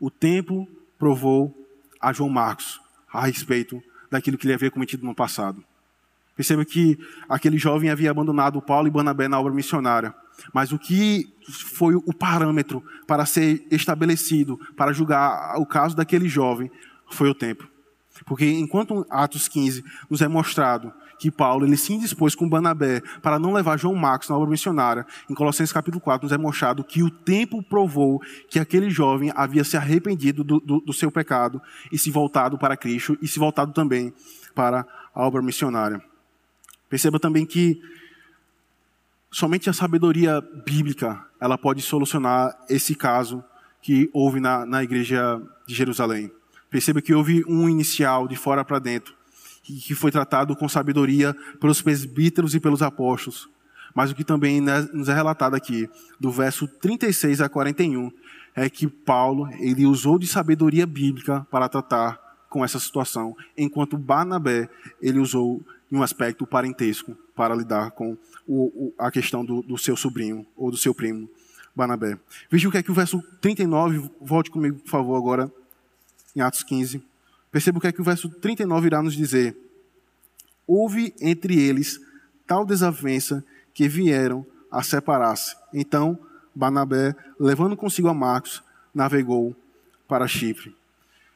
O 0.00 0.10
tempo 0.10 0.68
provou 0.98 1.56
a 2.00 2.12
João 2.12 2.28
Marcos 2.28 2.80
a 3.12 3.26
respeito 3.26 3.80
daquilo 4.10 4.36
que 4.36 4.46
ele 4.46 4.54
havia 4.54 4.70
cometido 4.70 5.06
no 5.06 5.14
passado. 5.14 5.64
Perceba 6.36 6.64
que 6.64 6.98
aquele 7.28 7.58
jovem 7.58 7.90
havia 7.90 8.10
abandonado 8.10 8.62
Paulo 8.62 8.88
e 8.88 8.90
Barnabé 8.90 9.28
na 9.28 9.38
obra 9.38 9.52
missionária. 9.52 10.14
Mas 10.52 10.72
o 10.72 10.78
que 10.78 11.32
foi 11.48 11.94
o 11.94 12.12
parâmetro 12.12 12.82
para 13.06 13.26
ser 13.26 13.66
estabelecido, 13.70 14.58
para 14.76 14.92
julgar 14.92 15.56
o 15.58 15.66
caso 15.66 15.94
daquele 15.94 16.28
jovem, 16.28 16.70
foi 17.10 17.28
o 17.28 17.34
tempo. 17.34 17.68
Porque 18.24 18.46
enquanto 18.46 19.06
Atos 19.10 19.48
15 19.48 19.84
nos 20.08 20.20
é 20.20 20.28
mostrado 20.28 20.92
que 21.18 21.30
Paulo 21.30 21.64
ele 21.64 21.76
se 21.76 21.92
indispôs 21.92 22.34
com 22.34 22.48
Banabé 22.48 23.00
para 23.22 23.38
não 23.38 23.52
levar 23.52 23.78
João 23.78 23.94
Marcos 23.94 24.28
na 24.28 24.36
obra 24.36 24.50
missionária, 24.50 25.06
em 25.30 25.34
Colossenses 25.34 25.72
capítulo 25.72 26.00
4 26.00 26.26
nos 26.26 26.32
é 26.32 26.38
mostrado 26.38 26.82
que 26.82 27.02
o 27.02 27.10
tempo 27.10 27.62
provou 27.62 28.20
que 28.48 28.58
aquele 28.58 28.90
jovem 28.90 29.32
havia 29.34 29.64
se 29.64 29.76
arrependido 29.76 30.42
do, 30.42 30.60
do, 30.60 30.80
do 30.80 30.92
seu 30.92 31.10
pecado 31.10 31.60
e 31.90 31.98
se 31.98 32.10
voltado 32.10 32.58
para 32.58 32.76
Cristo 32.76 33.16
e 33.22 33.28
se 33.28 33.38
voltado 33.38 33.72
também 33.72 34.12
para 34.54 34.86
a 35.14 35.26
obra 35.26 35.40
missionária. 35.40 36.02
Perceba 36.92 37.18
também 37.18 37.46
que 37.46 37.80
somente 39.30 39.70
a 39.70 39.72
sabedoria 39.72 40.42
bíblica 40.42 41.24
ela 41.40 41.56
pode 41.56 41.80
solucionar 41.80 42.54
esse 42.68 42.94
caso 42.94 43.42
que 43.80 44.10
houve 44.12 44.40
na, 44.40 44.66
na 44.66 44.84
igreja 44.84 45.40
de 45.66 45.74
Jerusalém. 45.74 46.30
Perceba 46.68 47.00
que 47.00 47.14
houve 47.14 47.42
um 47.48 47.66
inicial 47.66 48.28
de 48.28 48.36
fora 48.36 48.62
para 48.62 48.78
dentro 48.78 49.14
que 49.62 49.94
foi 49.94 50.10
tratado 50.10 50.54
com 50.54 50.68
sabedoria 50.68 51.34
pelos 51.58 51.80
presbíteros 51.80 52.54
e 52.54 52.60
pelos 52.60 52.82
apóstolos. 52.82 53.48
Mas 53.94 54.10
o 54.10 54.14
que 54.14 54.22
também 54.22 54.60
né, 54.60 54.86
nos 54.92 55.08
é 55.08 55.14
relatado 55.14 55.54
aqui, 55.54 55.88
do 56.20 56.30
verso 56.30 56.68
36 56.68 57.40
a 57.40 57.48
41, 57.48 58.12
é 58.54 58.68
que 58.68 58.86
Paulo 58.86 59.48
ele 59.60 59.86
usou 59.86 60.18
de 60.18 60.26
sabedoria 60.26 60.86
bíblica 60.86 61.46
para 61.50 61.70
tratar 61.70 62.20
com 62.50 62.62
essa 62.62 62.78
situação, 62.78 63.34
enquanto 63.56 63.96
Barnabé 63.96 64.68
ele 65.00 65.18
usou 65.18 65.64
em 65.92 65.96
um 65.96 66.02
aspecto 66.02 66.46
parentesco 66.46 67.14
para 67.36 67.54
lidar 67.54 67.90
com 67.90 68.16
o, 68.48 68.64
o, 68.64 68.94
a 68.98 69.10
questão 69.10 69.44
do, 69.44 69.60
do, 69.62 69.76
seu 69.76 69.94
sobrinho 69.94 70.46
ou 70.56 70.70
do 70.70 70.76
seu 70.78 70.94
primo, 70.94 71.28
Barnabé. 71.76 72.18
Veja 72.50 72.66
o 72.66 72.72
que 72.72 72.78
é 72.78 72.82
que 72.82 72.90
o 72.90 72.94
verso 72.94 73.22
39, 73.42 74.10
volte 74.18 74.50
comigo, 74.50 74.78
por 74.78 74.88
favor, 74.88 75.16
agora, 75.16 75.52
em 76.34 76.40
Atos 76.40 76.62
15. 76.62 77.02
Perceba 77.50 77.76
o 77.76 77.80
que 77.80 77.88
é 77.88 77.92
que 77.92 78.00
o 78.00 78.04
verso 78.04 78.30
39 78.30 78.86
irá 78.86 79.02
nos 79.02 79.14
dizer. 79.14 79.54
Houve 80.66 81.14
entre 81.20 81.60
eles 81.60 82.00
tal 82.46 82.64
desavença 82.64 83.44
que 83.74 83.86
vieram 83.86 84.46
a 84.70 84.82
separar-se. 84.82 85.54
Então, 85.74 86.18
Barnabé, 86.54 87.14
levando 87.38 87.76
consigo 87.76 88.08
a 88.08 88.14
Marcos, 88.14 88.62
navegou 88.94 89.54
para 90.08 90.26
Chipre. 90.26 90.74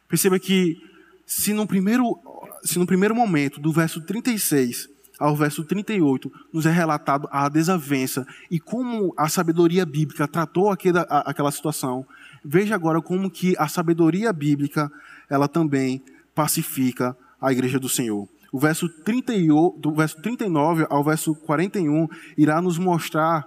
Perceba 0.08 0.38
que, 0.38 0.82
se 1.26 1.52
no 1.52 1.66
primeiro 1.66 2.18
se 2.66 2.78
no 2.78 2.86
primeiro 2.86 3.14
momento, 3.14 3.60
do 3.60 3.72
verso 3.72 4.00
36 4.00 4.88
ao 5.18 5.34
verso 5.34 5.64
38, 5.64 6.30
nos 6.52 6.66
é 6.66 6.70
relatado 6.70 7.26
a 7.30 7.48
desavença 7.48 8.26
e 8.50 8.60
como 8.60 9.14
a 9.16 9.28
sabedoria 9.28 9.86
bíblica 9.86 10.28
tratou 10.28 10.70
aquela, 10.70 11.02
aquela 11.02 11.50
situação, 11.50 12.06
veja 12.44 12.74
agora 12.74 13.00
como 13.00 13.30
que 13.30 13.54
a 13.58 13.66
sabedoria 13.66 14.32
bíblica, 14.32 14.92
ela 15.30 15.48
também 15.48 16.02
pacifica 16.34 17.16
a 17.40 17.50
igreja 17.50 17.78
do 17.78 17.88
Senhor. 17.88 18.28
O 18.52 18.58
verso 18.58 18.88
38, 18.88 19.78
do 19.80 19.94
verso 19.94 20.20
39 20.20 20.86
ao 20.88 21.02
verso 21.02 21.34
41 21.34 22.08
irá 22.36 22.60
nos 22.60 22.78
mostrar 22.78 23.46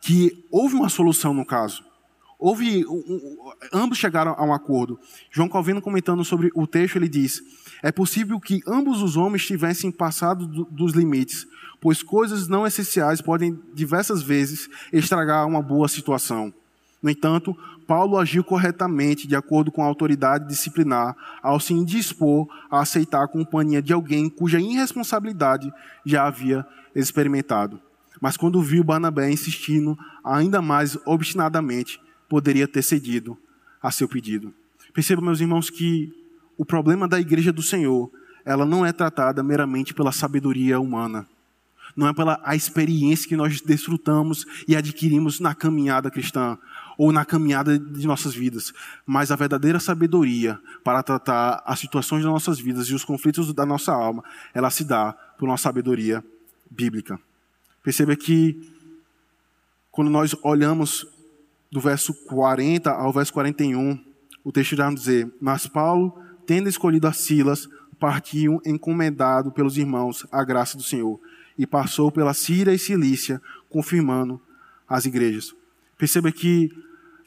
que 0.00 0.44
houve 0.50 0.74
uma 0.74 0.88
solução 0.88 1.32
no 1.32 1.44
caso. 1.44 1.84
Houve, 2.38 2.84
ambos 3.72 3.98
chegaram 3.98 4.34
a 4.36 4.44
um 4.44 4.52
acordo. 4.52 4.98
João 5.30 5.48
Calvino 5.48 5.80
comentando 5.80 6.24
sobre 6.24 6.50
o 6.56 6.66
texto, 6.66 6.96
ele 6.96 7.08
diz: 7.08 7.40
é 7.82 7.90
possível 7.90 8.38
que 8.38 8.62
ambos 8.66 9.02
os 9.02 9.16
homens 9.16 9.44
tivessem 9.44 9.90
passado 9.90 10.46
do, 10.46 10.64
dos 10.64 10.92
limites, 10.92 11.46
pois 11.80 12.02
coisas 12.02 12.46
não 12.46 12.66
essenciais 12.66 13.20
podem 13.20 13.58
diversas 13.74 14.22
vezes 14.22 14.70
estragar 14.92 15.46
uma 15.46 15.60
boa 15.60 15.88
situação. 15.88 16.54
No 17.02 17.10
entanto, 17.10 17.56
Paulo 17.86 18.16
agiu 18.16 18.44
corretamente 18.44 19.26
de 19.26 19.34
acordo 19.34 19.72
com 19.72 19.82
a 19.82 19.86
autoridade 19.86 20.46
disciplinar 20.46 21.16
ao 21.42 21.58
se 21.58 21.74
indispor 21.74 22.46
a 22.70 22.80
aceitar 22.80 23.24
a 23.24 23.28
companhia 23.28 23.82
de 23.82 23.92
alguém 23.92 24.30
cuja 24.30 24.60
irresponsabilidade 24.60 25.72
já 26.06 26.24
havia 26.24 26.64
experimentado. 26.94 27.80
Mas 28.20 28.36
quando 28.36 28.62
viu 28.62 28.84
Barnabé 28.84 29.28
insistindo 29.28 29.98
ainda 30.24 30.62
mais 30.62 30.96
obstinadamente, 31.04 32.00
poderia 32.28 32.68
ter 32.68 32.82
cedido 32.82 33.36
a 33.82 33.90
seu 33.90 34.08
pedido. 34.08 34.54
Perceba, 34.94 35.20
meus 35.20 35.40
irmãos, 35.40 35.68
que 35.68 36.21
o 36.56 36.64
problema 36.64 37.08
da 37.08 37.20
igreja 37.20 37.52
do 37.52 37.62
Senhor 37.62 38.10
ela 38.44 38.66
não 38.66 38.84
é 38.84 38.92
tratada 38.92 39.42
meramente 39.42 39.94
pela 39.94 40.12
sabedoria 40.12 40.80
humana. 40.80 41.26
Não 41.94 42.08
é 42.08 42.14
pela 42.14 42.40
a 42.42 42.56
experiência 42.56 43.28
que 43.28 43.36
nós 43.36 43.60
desfrutamos 43.60 44.46
e 44.66 44.74
adquirimos 44.74 45.40
na 45.40 45.54
caminhada 45.54 46.10
cristã 46.10 46.58
ou 46.96 47.12
na 47.12 47.24
caminhada 47.24 47.78
de 47.78 48.06
nossas 48.06 48.34
vidas, 48.34 48.72
mas 49.06 49.30
a 49.30 49.36
verdadeira 49.36 49.80
sabedoria 49.80 50.58
para 50.84 51.02
tratar 51.02 51.62
as 51.66 51.78
situações 51.78 52.22
das 52.22 52.32
nossas 52.32 52.58
vidas 52.58 52.86
e 52.88 52.94
os 52.94 53.04
conflitos 53.04 53.52
da 53.52 53.66
nossa 53.66 53.92
alma, 53.92 54.22
ela 54.54 54.70
se 54.70 54.84
dá 54.84 55.12
por 55.38 55.48
uma 55.48 55.56
sabedoria 55.56 56.24
bíblica. 56.70 57.18
Perceba 57.82 58.14
que 58.14 58.70
quando 59.90 60.10
nós 60.10 60.34
olhamos 60.42 61.06
do 61.70 61.80
verso 61.80 62.14
40 62.26 62.90
ao 62.90 63.12
verso 63.12 63.32
41, 63.32 63.98
o 64.44 64.52
texto 64.52 64.72
irá 64.72 64.92
dizer: 64.92 65.30
Mas 65.40 65.66
Paulo, 65.66 66.18
tendo 66.52 66.68
escolhido 66.68 67.06
a 67.06 67.14
Silas, 67.14 67.66
partiu 67.98 68.60
encomendado 68.66 69.50
pelos 69.50 69.78
irmãos 69.78 70.26
à 70.30 70.44
graça 70.44 70.76
do 70.76 70.82
Senhor 70.82 71.18
e 71.56 71.66
passou 71.66 72.12
pela 72.12 72.34
Síria 72.34 72.74
e 72.74 72.78
Cilícia, 72.78 73.40
confirmando 73.70 74.38
as 74.86 75.06
igrejas. 75.06 75.54
Perceba 75.96 76.30
que 76.30 76.70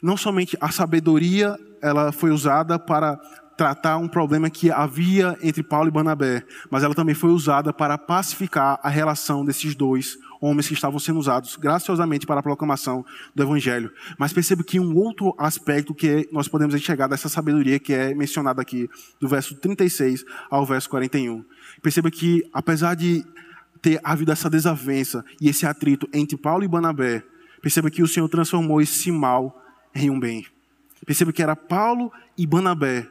não 0.00 0.16
somente 0.16 0.56
a 0.60 0.70
sabedoria 0.70 1.58
ela 1.82 2.12
foi 2.12 2.30
usada 2.30 2.78
para 2.78 3.18
tratar 3.56 3.96
um 3.96 4.08
problema 4.08 4.50
que 4.50 4.70
havia 4.70 5.36
entre 5.42 5.62
Paulo 5.62 5.88
e 5.88 5.90
Barnabé, 5.90 6.44
mas 6.70 6.84
ela 6.84 6.94
também 6.94 7.14
foi 7.14 7.30
usada 7.30 7.72
para 7.72 7.96
pacificar 7.96 8.78
a 8.82 8.88
relação 8.88 9.44
desses 9.44 9.74
dois 9.74 10.18
homens 10.40 10.68
que 10.68 10.74
estavam 10.74 10.98
sendo 10.98 11.18
usados 11.18 11.56
graciosamente 11.56 12.26
para 12.26 12.40
a 12.40 12.42
proclamação 12.42 13.04
do 13.34 13.42
evangelho. 13.42 13.90
Mas 14.18 14.32
perceba 14.32 14.62
que 14.62 14.78
um 14.78 14.94
outro 14.96 15.34
aspecto 15.38 15.94
que 15.94 16.28
nós 16.30 16.48
podemos 16.48 16.74
enxergar 16.74 17.06
dessa 17.06 17.28
sabedoria 17.28 17.78
que 17.78 17.92
é 17.92 18.14
mencionada 18.14 18.60
aqui, 18.60 18.88
do 19.18 19.28
verso 19.28 19.54
36 19.56 20.24
ao 20.50 20.66
verso 20.66 20.90
41. 20.90 21.44
Perceba 21.82 22.10
que 22.10 22.42
apesar 22.52 22.94
de 22.94 23.24
ter 23.80 24.00
havido 24.02 24.32
essa 24.32 24.50
desavença 24.50 25.24
e 25.40 25.48
esse 25.48 25.66
atrito 25.66 26.08
entre 26.12 26.36
Paulo 26.36 26.64
e 26.64 26.68
Barnabé, 26.68 27.22
perceba 27.62 27.90
que 27.90 28.02
o 28.02 28.08
Senhor 28.08 28.28
transformou 28.28 28.80
esse 28.80 29.10
mal 29.10 29.62
em 29.94 30.10
um 30.10 30.18
bem. 30.18 30.46
Perceba 31.04 31.32
que 31.32 31.42
era 31.42 31.54
Paulo 31.54 32.12
e 32.36 32.46
Barnabé, 32.46 33.06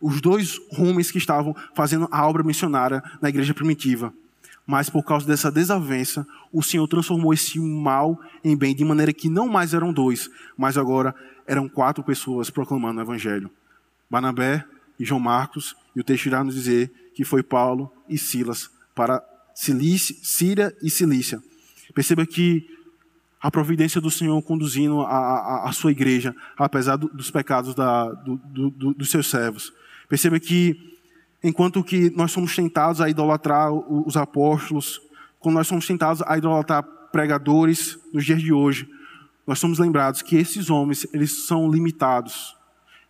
os 0.00 0.20
dois 0.20 0.60
homens 0.76 1.10
que 1.10 1.18
estavam 1.18 1.54
fazendo 1.74 2.08
a 2.10 2.26
obra 2.26 2.42
missionária 2.42 3.02
na 3.20 3.28
igreja 3.28 3.54
primitiva. 3.54 4.12
Mas 4.66 4.90
por 4.90 5.02
causa 5.02 5.26
dessa 5.26 5.50
desavença, 5.50 6.26
o 6.52 6.62
Senhor 6.62 6.86
transformou 6.86 7.32
esse 7.32 7.58
mal 7.58 8.20
em 8.44 8.56
bem, 8.56 8.74
de 8.74 8.84
maneira 8.84 9.12
que 9.12 9.28
não 9.28 9.48
mais 9.48 9.72
eram 9.72 9.92
dois, 9.92 10.30
mas 10.56 10.76
agora 10.76 11.14
eram 11.46 11.68
quatro 11.68 12.04
pessoas 12.04 12.50
proclamando 12.50 13.00
o 13.00 13.02
Evangelho: 13.02 13.50
Barnabé 14.10 14.64
e 15.00 15.04
João 15.04 15.20
Marcos, 15.20 15.74
e 15.96 16.00
o 16.00 16.04
texto 16.04 16.26
irá 16.26 16.44
nos 16.44 16.54
dizer 16.54 16.92
que 17.14 17.24
foi 17.24 17.42
Paulo 17.42 17.90
e 18.08 18.18
Silas 18.18 18.70
para 18.94 19.22
Cilícia, 19.54 20.14
Síria 20.22 20.76
e 20.82 20.90
Cilícia. 20.90 21.42
Perceba 21.94 22.26
que 22.26 22.68
a 23.40 23.50
providência 23.50 24.00
do 24.00 24.10
Senhor 24.10 24.40
conduzindo 24.42 25.00
a, 25.00 25.06
a, 25.06 25.68
a 25.68 25.72
sua 25.72 25.92
igreja, 25.92 26.34
apesar 26.56 26.96
do, 26.96 27.08
dos 27.08 27.30
pecados 27.30 27.74
da, 27.74 28.10
do, 28.10 28.36
do, 28.36 28.94
dos 28.94 29.10
seus 29.10 29.30
servos. 29.30 29.72
Perceba 30.08 30.40
que, 30.40 30.96
enquanto 31.42 31.84
que 31.84 32.10
nós 32.10 32.32
somos 32.32 32.54
tentados 32.56 33.00
a 33.00 33.10
idolatrar 33.10 33.72
os 33.72 34.16
apóstolos, 34.16 35.00
quando 35.38 35.56
nós 35.56 35.66
somos 35.66 35.86
tentados 35.86 36.22
a 36.22 36.38
idolatrar 36.38 36.82
pregadores 37.12 37.98
nos 38.12 38.24
dias 38.24 38.40
de 38.40 38.52
hoje, 38.52 38.88
nós 39.46 39.58
somos 39.58 39.78
lembrados 39.78 40.22
que 40.22 40.36
esses 40.36 40.70
homens, 40.70 41.06
eles 41.12 41.46
são 41.46 41.70
limitados 41.70 42.56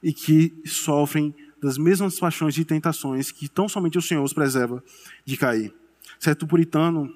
e 0.02 0.12
que 0.12 0.60
sofrem 0.64 1.34
das 1.60 1.76
mesmas 1.76 2.18
paixões 2.18 2.56
e 2.56 2.64
tentações 2.64 3.30
que 3.32 3.48
tão 3.48 3.68
somente 3.68 3.98
o 3.98 4.02
Senhor 4.02 4.22
os 4.22 4.32
preserva 4.32 4.82
de 5.24 5.36
cair. 5.36 5.74
Certo 6.18 6.46
puritano, 6.46 7.12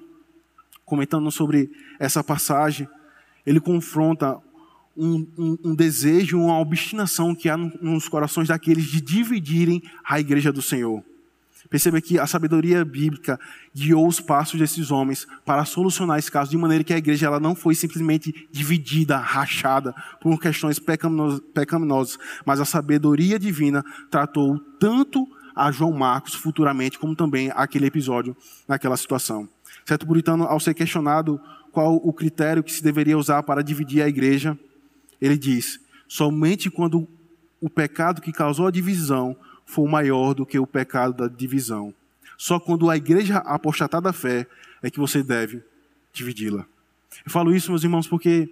comentando 0.85 1.31
sobre 1.31 1.71
essa 1.99 2.23
passagem, 2.23 2.87
ele 3.45 3.59
confronta 3.59 4.37
um, 4.95 5.27
um, 5.37 5.57
um, 5.65 5.75
desejo, 5.75 6.39
uma 6.39 6.59
obstinação 6.59 7.33
que 7.33 7.49
há 7.49 7.57
nos 7.57 8.07
corações 8.07 8.47
daqueles 8.47 8.85
de 8.85 9.01
dividirem 9.01 9.81
a 10.05 10.19
igreja 10.19 10.51
do 10.51 10.61
Senhor. 10.61 11.03
Perceba 11.69 11.99
que 11.99 12.19
a 12.19 12.27
sabedoria 12.27 12.85
bíblica 12.85 13.39
guiou 13.73 14.07
os 14.07 14.19
passos 14.19 14.59
desses 14.59 14.91
homens 14.91 15.25
para 15.43 15.65
solucionar 15.65 16.19
esse 16.19 16.31
caso 16.31 16.51
de 16.51 16.57
maneira 16.57 16.83
que 16.83 16.93
a 16.93 16.97
igreja 16.97 17.25
ela 17.25 17.39
não 17.39 17.55
foi 17.55 17.73
simplesmente 17.73 18.47
dividida, 18.51 19.17
rachada 19.17 19.91
por 20.21 20.39
questões 20.39 20.77
pecaminosas, 20.79 22.19
mas 22.45 22.59
a 22.59 22.65
sabedoria 22.65 23.39
divina 23.39 23.83
tratou 24.11 24.59
tanto 24.79 25.27
a 25.55 25.71
João 25.71 25.91
Marcos 25.93 26.35
futuramente 26.35 26.99
como 26.99 27.15
também 27.15 27.51
aquele 27.55 27.87
episódio 27.87 28.37
naquela 28.67 28.97
situação. 28.97 29.49
Certo 29.85 30.05
puritano, 30.05 30.43
ao 30.43 30.59
ser 30.59 30.73
questionado 30.73 31.39
qual 31.71 31.95
o 31.95 32.13
critério 32.13 32.63
que 32.63 32.71
se 32.71 32.83
deveria 32.83 33.17
usar 33.17 33.41
para 33.41 33.63
dividir 33.63 34.03
a 34.03 34.07
igreja, 34.07 34.57
ele 35.23 35.37
diz: 35.37 35.79
somente 36.07 36.69
quando 36.69 37.07
o 37.61 37.69
pecado 37.69 38.21
que 38.21 38.33
causou 38.33 38.67
a 38.67 38.71
divisão 38.71 39.37
for 39.65 39.87
maior 39.87 40.33
do 40.33 40.45
que 40.45 40.59
o 40.59 40.67
pecado 40.67 41.13
da 41.13 41.27
divisão. 41.27 41.93
Só 42.37 42.59
quando 42.59 42.89
a 42.89 42.97
igreja 42.97 43.37
apostatar 43.37 44.01
da 44.01 44.11
fé 44.11 44.45
é 44.81 44.89
que 44.89 44.99
você 44.99 45.23
deve 45.23 45.63
dividi-la. 46.11 46.65
Eu 47.25 47.31
falo 47.31 47.55
isso, 47.55 47.71
meus 47.71 47.83
irmãos, 47.83 48.05
porque 48.05 48.49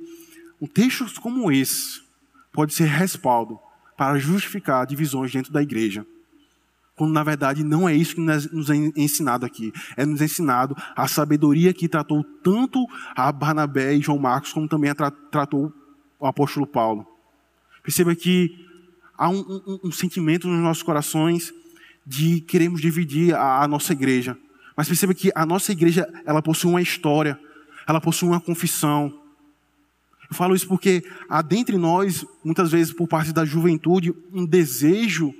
um 0.61 0.67
texto 0.67 1.19
como 1.19 1.51
esse 1.51 2.01
pode 2.53 2.73
ser 2.73 2.85
respaldo 2.85 3.59
para 3.97 4.17
justificar 4.17 4.87
divisões 4.87 5.31
dentro 5.31 5.51
da 5.51 5.61
igreja 5.61 6.05
quando 7.01 7.13
na 7.13 7.23
verdade 7.23 7.63
não 7.63 7.89
é 7.89 7.95
isso 7.95 8.13
que 8.13 8.21
nos 8.21 8.69
é 8.69 8.75
ensinado 8.95 9.43
aqui. 9.43 9.73
É 9.97 10.05
nos 10.05 10.21
ensinado 10.21 10.75
a 10.95 11.07
sabedoria 11.07 11.73
que 11.73 11.89
tratou 11.89 12.23
tanto 12.43 12.85
a 13.15 13.31
Barnabé 13.31 13.95
e 13.95 14.01
João 14.01 14.19
Marcos, 14.19 14.53
como 14.53 14.67
também 14.67 14.91
a 14.91 14.93
tra 14.93 15.09
tratou 15.09 15.73
o 16.21 16.27
apóstolo 16.27 16.67
Paulo. 16.67 17.05
Perceba 17.83 18.15
que 18.15 18.63
há 19.17 19.27
um, 19.27 19.39
um, 19.39 19.79
um, 19.85 19.91
sentimento 19.91 20.47
nos 20.47 20.61
nossos 20.61 20.83
corações 20.83 21.51
de 22.05 22.41
queremos 22.41 22.79
dividir 22.79 23.33
a, 23.35 23.63
a 23.63 23.67
nossa 23.67 23.91
igreja. 23.91 24.37
Mas 24.77 24.87
perceba 24.87 25.13
que 25.13 25.31
a 25.35 25.45
nossa 25.45 25.71
igreja, 25.71 26.07
ela 26.25 26.41
possui 26.41 26.69
uma 26.69 26.81
história, 26.81 27.39
ela 27.87 27.99
possui 27.99 28.29
uma 28.29 28.39
confissão. 28.39 29.19
Eu 30.29 30.35
falo 30.35 30.55
isso 30.55 30.67
porque 30.67 31.03
há 31.27 31.41
dentre 31.41 31.75
nós, 31.75 32.23
muitas 32.43 32.71
vezes 32.71 32.93
por 32.93 33.07
parte 33.07 33.33
da 33.33 33.43
juventude, 33.43 34.13
um 34.31 34.45
desejo 34.45 35.33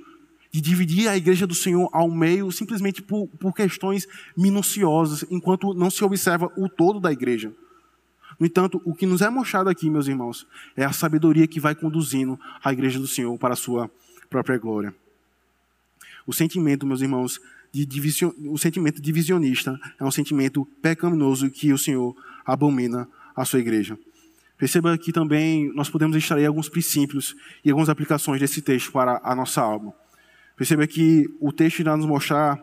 de 0.50 0.60
dividir 0.60 1.08
a 1.08 1.16
igreja 1.16 1.46
do 1.46 1.54
Senhor 1.54 1.88
ao 1.92 2.10
meio 2.10 2.50
simplesmente 2.52 3.00
por, 3.00 3.26
por 3.28 3.54
questões 3.54 4.06
minuciosas, 4.36 5.24
enquanto 5.30 5.72
não 5.72 5.90
se 5.90 6.04
observa 6.04 6.52
o 6.56 6.68
todo 6.68 7.00
da 7.00 7.12
igreja. 7.12 7.52
No 8.42 8.46
entanto, 8.46 8.82
o 8.84 8.92
que 8.92 9.06
nos 9.06 9.22
é 9.22 9.30
mostrado 9.30 9.70
aqui, 9.70 9.88
meus 9.88 10.08
irmãos, 10.08 10.48
é 10.76 10.84
a 10.84 10.92
sabedoria 10.92 11.46
que 11.46 11.60
vai 11.60 11.76
conduzindo 11.76 12.36
a 12.60 12.72
igreja 12.72 12.98
do 12.98 13.06
Senhor 13.06 13.38
para 13.38 13.54
a 13.54 13.56
sua 13.56 13.88
própria 14.28 14.58
glória. 14.58 14.92
O 16.26 16.32
sentimento, 16.32 16.84
meus 16.84 17.00
irmãos, 17.02 17.40
de 17.70 17.86
division... 17.86 18.32
o 18.48 18.58
sentimento 18.58 19.00
divisionista 19.00 19.78
é 19.96 20.04
um 20.04 20.10
sentimento 20.10 20.66
pecaminoso 20.82 21.48
que 21.50 21.72
o 21.72 21.78
Senhor 21.78 22.16
abomina 22.44 23.08
a 23.36 23.44
sua 23.44 23.60
igreja. 23.60 23.96
Perceba 24.58 24.98
que 24.98 25.12
também 25.12 25.72
nós 25.72 25.88
podemos 25.88 26.16
extrair 26.16 26.46
alguns 26.46 26.68
princípios 26.68 27.36
e 27.64 27.70
algumas 27.70 27.88
aplicações 27.88 28.40
desse 28.40 28.60
texto 28.60 28.90
para 28.90 29.20
a 29.22 29.36
nossa 29.36 29.62
alma. 29.62 29.94
Perceba 30.56 30.84
que 30.88 31.32
o 31.40 31.52
texto 31.52 31.78
irá 31.78 31.96
nos 31.96 32.06
mostrar, 32.06 32.58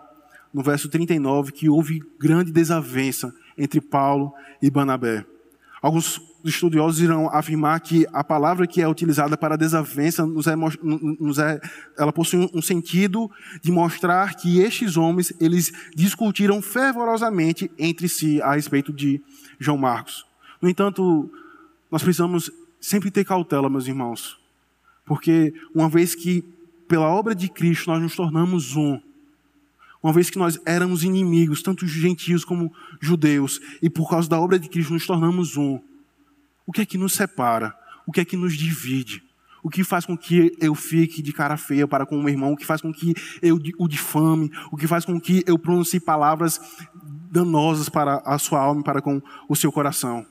no 0.54 0.62
verso 0.62 0.90
39, 0.90 1.54
que 1.54 1.70
houve 1.70 2.04
grande 2.20 2.52
desavença 2.52 3.34
entre 3.58 3.80
Paulo 3.80 4.34
e 4.62 4.70
Barnabé. 4.70 5.26
Alguns 5.82 6.22
estudiosos 6.44 7.02
irão 7.02 7.30
afirmar 7.30 7.80
que 7.80 8.06
a 8.12 8.24
palavra 8.24 8.68
que 8.68 8.82
é 8.82 8.88
utilizada 8.88 9.38
para 9.38 9.58
desavença 9.58 10.26
nos 10.26 10.48
é, 10.48 10.56
nos 10.56 11.38
é, 11.38 11.60
ela 11.98 12.12
possui 12.12 12.50
um 12.54 12.62
sentido 12.62 13.30
de 13.62 13.72
mostrar 13.72 14.36
que 14.36 14.60
estes 14.60 14.98
homens 14.98 15.34
eles 15.40 15.72
discutiram 15.96 16.62
fervorosamente 16.62 17.70
entre 17.78 18.08
si 18.08 18.42
a 18.42 18.56
respeito 18.56 18.92
de 18.92 19.22
João 19.60 19.78
Marcos. 19.78 20.26
No 20.62 20.70
entanto, 20.70 21.30
nós 21.92 22.04
precisamos 22.04 22.52
sempre 22.80 23.12
ter 23.12 23.26
cautela, 23.26 23.70
meus 23.70 23.88
irmãos, 23.88 24.38
porque 25.06 25.54
uma 25.74 25.90
vez 25.90 26.16
que 26.16 26.44
pela 26.90 27.08
obra 27.08 27.36
de 27.36 27.48
Cristo, 27.48 27.92
nós 27.92 28.02
nos 28.02 28.16
tornamos 28.16 28.76
um. 28.76 29.00
Uma 30.02 30.14
vez 30.14 30.30
que 30.30 30.38
nós 30.38 30.60
éramos 30.66 31.04
inimigos, 31.04 31.62
tanto 31.62 31.86
gentios 31.86 32.46
como 32.46 32.74
judeus, 33.02 33.60
e 33.82 33.90
por 33.90 34.10
causa 34.10 34.30
da 34.30 34.40
obra 34.40 34.58
de 34.58 34.70
Cristo 34.70 34.94
nos 34.94 35.06
tornamos 35.06 35.58
um. 35.58 35.80
O 36.66 36.72
que 36.72 36.82
é 36.82 36.86
que 36.86 36.98
nos 36.98 37.14
separa? 37.14 37.76
O 38.06 38.12
que 38.12 38.22
é 38.22 38.26
que 38.26 38.38
nos 38.38 38.56
divide? 38.56 39.24
O 39.62 39.70
que 39.70 39.84
faz 39.84 40.06
com 40.06 40.18
que 40.18 40.56
eu 40.60 40.74
fique 40.74 41.22
de 41.22 41.34
cara 41.34 41.58
feia 41.58 41.88
para 41.88 42.06
com 42.06 42.18
o 42.18 42.20
meu 42.20 42.30
irmão? 42.30 42.54
O 42.54 42.58
que 42.58 42.66
faz 42.66 42.82
com 42.82 42.94
que 42.94 43.14
eu 43.42 43.60
o 43.78 43.88
difame? 43.88 44.52
O 44.72 44.78
que 44.78 44.88
faz 44.88 45.04
com 45.04 45.20
que 45.20 45.44
eu 45.46 45.60
pronuncie 45.60 46.00
palavras 46.00 46.62
danosas 47.30 47.90
para 47.90 48.22
a 48.26 48.38
sua 48.38 48.62
alma 48.62 48.82
e 48.82 48.84
para 48.84 49.02
com 49.02 49.22
o 49.50 49.56
seu 49.56 49.72
coração? 49.72 50.26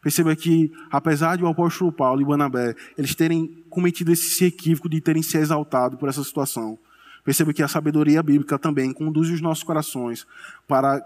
Perceba 0.00 0.34
que, 0.34 0.72
apesar 0.90 1.36
de 1.36 1.44
o 1.44 1.48
apóstolo 1.48 1.92
Paulo 1.92 2.22
e 2.22 2.24
Barnabé, 2.24 2.74
eles 2.96 3.14
terem 3.14 3.64
cometido 3.68 4.10
esse 4.12 4.44
equívoco 4.44 4.88
de 4.88 5.00
terem 5.00 5.22
se 5.22 5.36
exaltado 5.36 5.98
por 5.98 6.08
essa 6.08 6.24
situação, 6.24 6.78
Perceba 7.24 7.52
que 7.52 7.62
a 7.62 7.68
sabedoria 7.68 8.22
bíblica 8.22 8.58
também 8.58 8.92
conduz 8.92 9.28
os 9.30 9.40
nossos 9.40 9.62
corações 9.64 10.26
para 10.66 11.04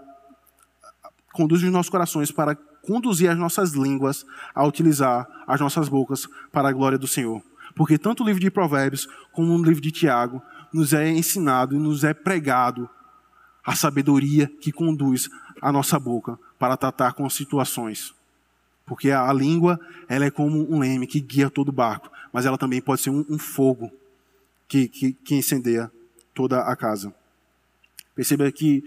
conduz 1.33 1.61
os 1.61 1.69
nossos 1.69 1.89
corações 1.89 2.31
para 2.31 2.55
conduzir 2.55 3.29
as 3.29 3.37
nossas 3.37 3.73
línguas 3.73 4.25
a 4.53 4.65
utilizar 4.65 5.27
as 5.45 5.59
nossas 5.59 5.89
bocas 5.89 6.27
para 6.51 6.69
a 6.69 6.71
glória 6.71 6.97
do 6.97 7.07
Senhor. 7.07 7.41
Porque 7.75 7.97
tanto 7.97 8.23
o 8.23 8.25
livro 8.25 8.39
de 8.39 8.49
Provérbios 8.49 9.07
como 9.33 9.53
o 9.53 9.63
livro 9.63 9.81
de 9.81 9.91
Tiago 9.91 10.41
nos 10.71 10.93
é 10.93 11.09
ensinado 11.09 11.75
e 11.75 11.79
nos 11.79 12.03
é 12.05 12.13
pregado 12.13 12.89
a 13.65 13.75
sabedoria 13.75 14.49
que 14.61 14.71
conduz 14.71 15.29
a 15.61 15.71
nossa 15.71 15.99
boca 15.99 16.39
para 16.57 16.77
tratar 16.77 17.13
com 17.13 17.29
situações. 17.29 18.13
Porque 18.85 19.09
a, 19.11 19.31
língua, 19.33 19.79
ela 20.07 20.25
é 20.25 20.31
como 20.31 20.71
um 20.71 20.79
leme 20.79 21.07
que 21.07 21.19
guia 21.19 21.49
todo 21.49 21.69
o 21.69 21.73
barco, 21.73 22.09
mas 22.31 22.45
ela 22.45 22.57
também 22.57 22.81
pode 22.81 23.01
ser 23.01 23.09
um, 23.09 23.25
um 23.27 23.39
fogo 23.39 23.91
que, 24.67 24.87
que, 24.87 25.13
que 25.13 25.35
incendeia 25.35 25.91
toda 26.35 26.59
a 26.59 26.75
casa. 26.75 27.11
Perceba 28.13 28.51
que 28.51 28.83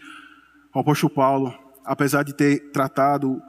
o 0.73 0.79
apóstolo 0.79 1.13
Paulo, 1.13 1.59
apesar 1.85 2.23
de 2.23 2.35
ter 2.35 2.71
tratado 2.71 3.43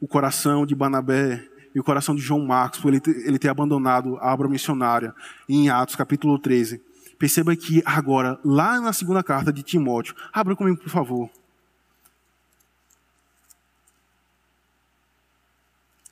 o 0.00 0.08
coração 0.08 0.66
de 0.66 0.74
Banabé 0.74 1.46
e 1.74 1.78
o 1.78 1.84
coração 1.84 2.14
de 2.14 2.20
João 2.20 2.44
Marcos, 2.44 2.80
por 2.80 2.88
ele 2.88 3.00
ter, 3.00 3.16
ele 3.26 3.38
ter 3.38 3.48
abandonado 3.48 4.16
a 4.18 4.32
obra 4.32 4.48
missionária 4.48 5.14
em 5.48 5.68
Atos 5.68 5.94
capítulo 5.94 6.38
13, 6.38 6.82
perceba 7.18 7.54
que 7.54 7.82
agora, 7.84 8.40
lá 8.44 8.80
na 8.80 8.92
segunda 8.92 9.22
carta 9.22 9.52
de 9.52 9.62
Timóteo, 9.62 10.16
abra 10.32 10.56
comigo, 10.56 10.78
por 10.78 10.90
favor. 10.90 11.30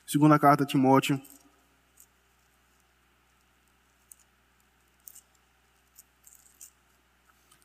Segunda 0.05 0.37
carta 0.37 0.63
a 0.63 0.67
Timóteo. 0.67 1.21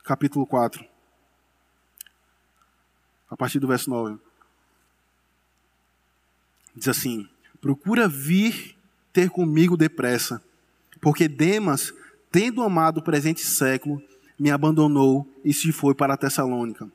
Capítulo 0.07 0.47
4. 0.47 0.85
A 3.29 3.35
partir 3.35 3.59
do 3.59 3.67
verso 3.67 3.89
9. 3.89 4.17
Diz 6.73 6.87
assim: 6.87 7.27
Procura 7.59 8.07
vir 8.07 8.77
ter 9.11 9.29
comigo 9.29 9.75
depressa, 9.75 10.41
porque 11.01 11.27
Demas, 11.27 11.93
tendo 12.31 12.63
amado 12.63 12.99
o 12.99 13.03
presente 13.03 13.41
século, 13.41 14.01
me 14.39 14.49
abandonou 14.49 15.29
e 15.43 15.53
se 15.53 15.73
foi 15.73 15.93
para 15.93 16.15
Tessalônica. 16.15 16.89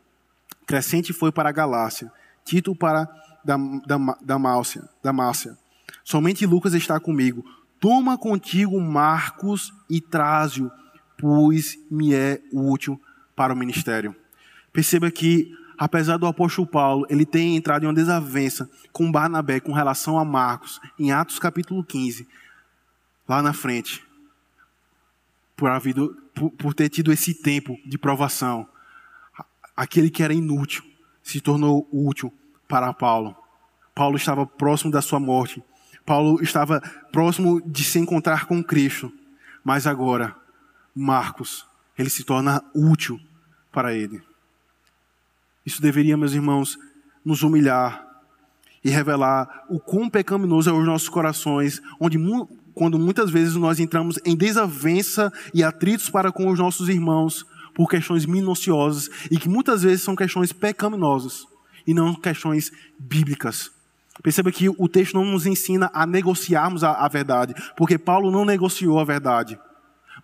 Crescente 0.67 1.13
foi 1.13 1.31
para 1.31 1.51
a 1.51 1.53
Galácia, 1.53 2.11
Tito 2.47 2.75
para 2.75 3.07
da, 3.45 3.59
da, 3.87 3.99
da, 4.23 4.39
Málcia, 4.39 4.89
da 5.03 5.13
Málcia. 5.13 5.59
Somente 6.03 6.47
Lucas 6.47 6.73
está 6.73 6.99
comigo. 6.99 7.45
Toma 7.79 8.17
contigo 8.17 8.81
Marcos 8.81 9.71
e 9.91 10.01
traze-o, 10.01 10.71
pois 11.19 11.79
me 11.91 12.15
é 12.15 12.41
útil 12.51 12.99
para 13.35 13.53
o 13.53 13.57
ministério. 13.57 14.15
Perceba 14.73 15.11
que, 15.11 15.55
apesar 15.79 16.17
do 16.17 16.27
apóstolo 16.27 16.67
Paulo, 16.67 17.07
ele 17.09 17.27
tem 17.27 17.57
entrado 17.57 17.85
em 17.85 17.87
uma 17.87 17.95
desavença 17.95 18.71
com 18.93 19.11
Barnabé 19.11 19.61
com 19.61 19.73
relação 19.73 20.19
a 20.19 20.25
Marcos, 20.25 20.81
em 20.99 21.13
Atos 21.13 21.39
capítulo 21.39 21.85
15, 21.85 22.27
lá 23.29 23.43
na 23.43 23.53
frente, 23.53 24.05
por, 25.57 25.71
havido, 25.71 26.17
por, 26.35 26.51
por 26.51 26.75
ter 26.75 26.89
tido 26.89 27.13
esse 27.13 27.35
tempo 27.35 27.79
de 27.87 27.99
provação, 27.99 28.67
aquele 29.77 30.11
que 30.11 30.23
era 30.23 30.35
inútil 30.35 30.85
se 31.23 31.41
tornou 31.41 31.89
útil 31.93 32.33
para 32.69 32.93
Paulo. 32.93 33.37
Paulo 33.95 34.17
estava 34.17 34.47
próximo 34.47 34.91
da 34.91 35.03
sua 35.03 35.21
morte. 35.21 35.63
Paulo 36.05 36.43
estava 36.43 36.81
próximo 37.13 37.61
de 37.61 37.85
se 37.85 37.99
encontrar 37.99 38.47
com 38.47 38.63
Cristo. 38.63 39.13
Mas 39.63 39.87
agora, 39.87 40.35
Marcos, 40.95 41.67
ele 41.99 42.11
se 42.11 42.25
torna 42.25 42.63
útil 42.75 43.21
para 43.71 43.95
ele. 43.95 44.23
Isso 45.65 45.81
deveria, 45.81 46.17
meus 46.17 46.33
irmãos, 46.33 46.79
nos 47.25 47.43
humilhar 47.43 48.05
e 48.85 48.91
revelar 48.91 49.65
o 49.69 49.79
quão 49.79 50.11
pecaminoso 50.11 50.69
é 50.69 50.73
os 50.73 50.85
nossos 50.85 51.09
corações, 51.09 51.81
onde 52.01 52.19
quando 52.75 52.99
muitas 52.99 53.31
vezes 53.31 53.55
nós 53.55 53.79
entramos 53.79 54.19
em 54.25 54.37
desavença 54.37 55.33
e 55.55 55.63
atritos 55.63 56.11
para 56.11 56.33
com 56.33 56.49
os 56.49 56.59
nossos 56.59 56.89
irmãos 56.89 57.47
por 57.75 57.89
questões 57.89 58.27
minuciosas 58.27 59.09
e 59.31 59.39
que 59.39 59.49
muitas 59.49 59.83
vezes 59.83 60.03
são 60.03 60.17
questões 60.17 60.53
pecaminosas 60.53 61.47
e 61.87 61.95
não 61.95 62.15
questões 62.15 62.73
bíblicas. 62.99 63.71
Perceba 64.23 64.53
que 64.53 64.69
o 64.69 64.89
texto 64.89 65.15
não 65.15 65.25
nos 65.25 65.47
ensina 65.47 65.91
a 65.95 66.07
negociarmos 66.07 66.85
a, 66.85 66.93
a, 66.93 67.09
verdade, 67.09 67.55
porque 67.77 67.99
Paulo 67.99 68.31
não 68.31 68.45
negociou 68.45 68.99
a 68.99 69.05
verdade. 69.05 69.59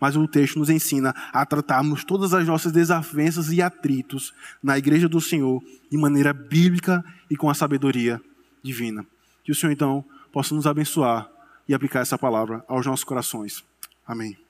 Mas 0.01 0.17
o 0.17 0.29
texto 0.29 0.59
nos 0.59 0.71
ensina 0.71 1.15
a 1.33 1.45
tratarmos 1.45 2.05
todas 2.05 2.33
as 2.33 2.47
nossas 2.47 2.73
desavenças 2.73 3.51
e 3.51 3.61
atritos 3.61 4.33
na 4.63 4.79
igreja 4.79 5.09
do 5.09 5.21
Senhor 5.21 5.63
de 5.91 5.99
maneira 5.99 6.33
bíblica 6.33 7.05
e 7.31 7.37
com 7.37 7.51
a 7.51 7.55
sabedoria 7.55 8.21
divina. 8.63 9.05
Que 9.45 9.53
o 9.53 9.55
Senhor 9.55 9.73
então 9.73 10.05
possa 10.33 10.55
nos 10.55 10.67
abençoar 10.67 11.29
e 11.69 11.75
aplicar 11.75 12.01
essa 12.01 12.17
palavra 12.17 12.65
aos 12.69 12.87
nossos 12.87 13.05
corações. 13.05 13.65
Amém. 14.07 14.48